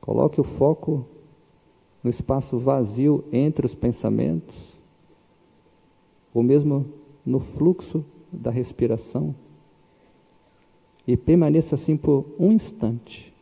Coloque 0.00 0.40
o 0.40 0.44
foco 0.44 1.04
no 2.02 2.10
espaço 2.10 2.56
vazio 2.58 3.24
entre 3.32 3.66
os 3.66 3.74
pensamentos, 3.74 4.56
ou 6.32 6.42
mesmo 6.42 6.86
no 7.24 7.40
fluxo 7.40 8.04
da 8.30 8.50
respiração, 8.50 9.34
e 11.04 11.16
permaneça 11.16 11.74
assim 11.74 11.96
por 11.96 12.24
um 12.38 12.52
instante. 12.52 13.35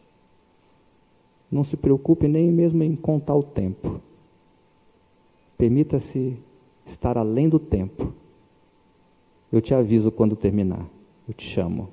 Não 1.55 1.63
se 1.63 1.77
preocupe 1.77 2.27
nem 2.27 2.51
mesmo 2.51 2.83
em 2.83 2.97
contar 2.97 3.37
o 3.37 3.43
tempo. 3.45 4.01
Permita-se 5.57 6.37
estar 6.85 7.17
além 7.17 7.49
do 7.49 7.61
tempo. 7.61 8.13
Eu 9.53 9.61
te 9.61 9.73
aviso 9.73 10.11
quando 10.11 10.35
terminar. 10.35 10.85
Eu 11.29 11.33
te 11.33 11.47
chamo. 11.47 11.91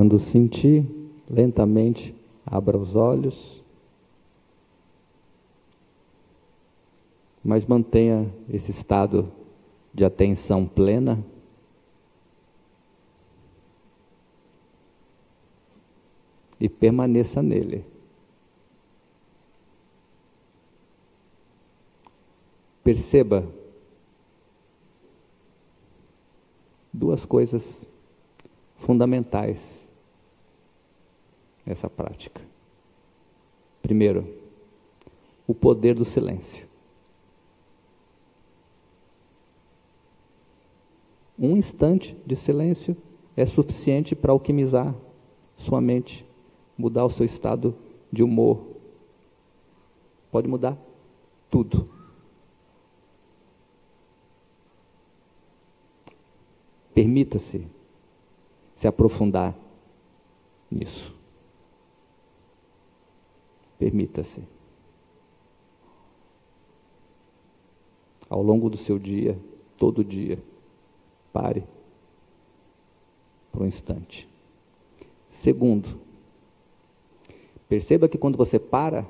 Quando 0.00 0.18
sentir, 0.18 0.86
lentamente 1.28 2.14
abra 2.46 2.78
os 2.78 2.96
olhos, 2.96 3.62
mas 7.44 7.66
mantenha 7.66 8.32
esse 8.48 8.70
estado 8.70 9.30
de 9.92 10.02
atenção 10.02 10.66
plena. 10.66 11.22
E 16.58 16.66
permaneça 16.66 17.42
nele. 17.42 17.84
Perceba 22.82 23.46
duas 26.90 27.26
coisas 27.26 27.86
fundamentais 28.76 29.79
nessa 31.64 31.88
prática. 31.88 32.40
Primeiro, 33.82 34.26
o 35.46 35.54
poder 35.54 35.94
do 35.94 36.04
silêncio. 36.04 36.68
Um 41.38 41.56
instante 41.56 42.14
de 42.26 42.36
silêncio 42.36 42.96
é 43.36 43.46
suficiente 43.46 44.14
para 44.14 44.32
alquimizar 44.32 44.94
sua 45.56 45.80
mente, 45.80 46.26
mudar 46.76 47.04
o 47.04 47.10
seu 47.10 47.24
estado 47.24 47.74
de 48.12 48.22
humor. 48.22 48.66
Pode 50.30 50.46
mudar 50.46 50.76
tudo. 51.50 51.88
Permita-se 56.94 57.66
se 58.76 58.86
aprofundar 58.86 59.56
nisso. 60.70 61.19
Permita-se. 63.80 64.42
Ao 68.28 68.42
longo 68.42 68.68
do 68.68 68.76
seu 68.76 68.98
dia, 68.98 69.38
todo 69.78 70.04
dia, 70.04 70.38
pare 71.32 71.64
por 73.50 73.62
um 73.62 73.66
instante. 73.66 74.28
Segundo, 75.30 75.98
perceba 77.70 78.06
que 78.06 78.18
quando 78.18 78.36
você 78.36 78.58
para, 78.58 79.06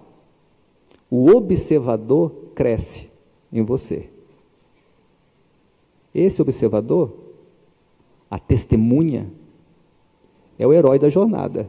o 1.10 1.28
observador 1.32 2.30
cresce 2.54 3.10
em 3.52 3.64
você. 3.64 4.08
Esse 6.14 6.40
observador, 6.40 7.12
a 8.30 8.38
testemunha, 8.38 9.28
é 10.56 10.64
o 10.64 10.72
herói 10.72 11.00
da 11.00 11.08
jornada. 11.08 11.68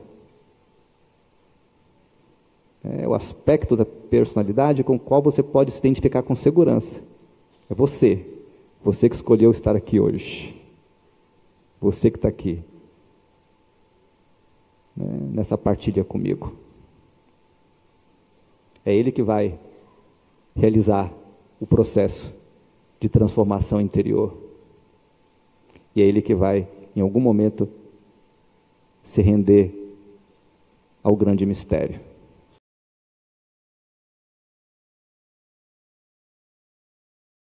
É 2.84 3.08
o 3.08 3.14
aspecto 3.14 3.76
da 3.76 3.86
personalidade 3.86 4.84
com 4.84 4.96
o 4.96 5.00
qual 5.00 5.22
você 5.22 5.44
pode 5.44 5.72
se 5.72 5.80
identificar 5.80 6.24
com 6.24 6.36
segurança. 6.36 7.02
É 7.70 7.76
você. 7.76 8.26
Você 8.84 9.08
que 9.08 9.16
escolheu 9.16 9.52
estar 9.52 9.76
aqui 9.76 10.00
hoje. 10.00 10.60
Você 11.80 12.10
que 12.10 12.18
está 12.18 12.28
aqui. 12.28 12.64
Né, 14.96 15.06
nessa 15.32 15.58
partilha 15.58 16.04
comigo. 16.04 16.54
É 18.84 18.94
Ele 18.94 19.12
que 19.12 19.22
vai 19.22 19.60
realizar 20.56 21.14
o 21.60 21.68
processo 21.68 22.34
de 23.00 23.08
transformação 23.08 23.80
interior. 23.80 24.36
E 25.96 26.02
é 26.02 26.06
Ele 26.06 26.22
que 26.22 26.34
vai, 26.34 26.68
em 26.96 27.02
algum 27.02 27.20
momento, 27.20 27.70
se 29.04 29.22
render 29.22 29.96
ao 31.04 31.16
grande 31.16 31.46
mistério. 31.46 32.11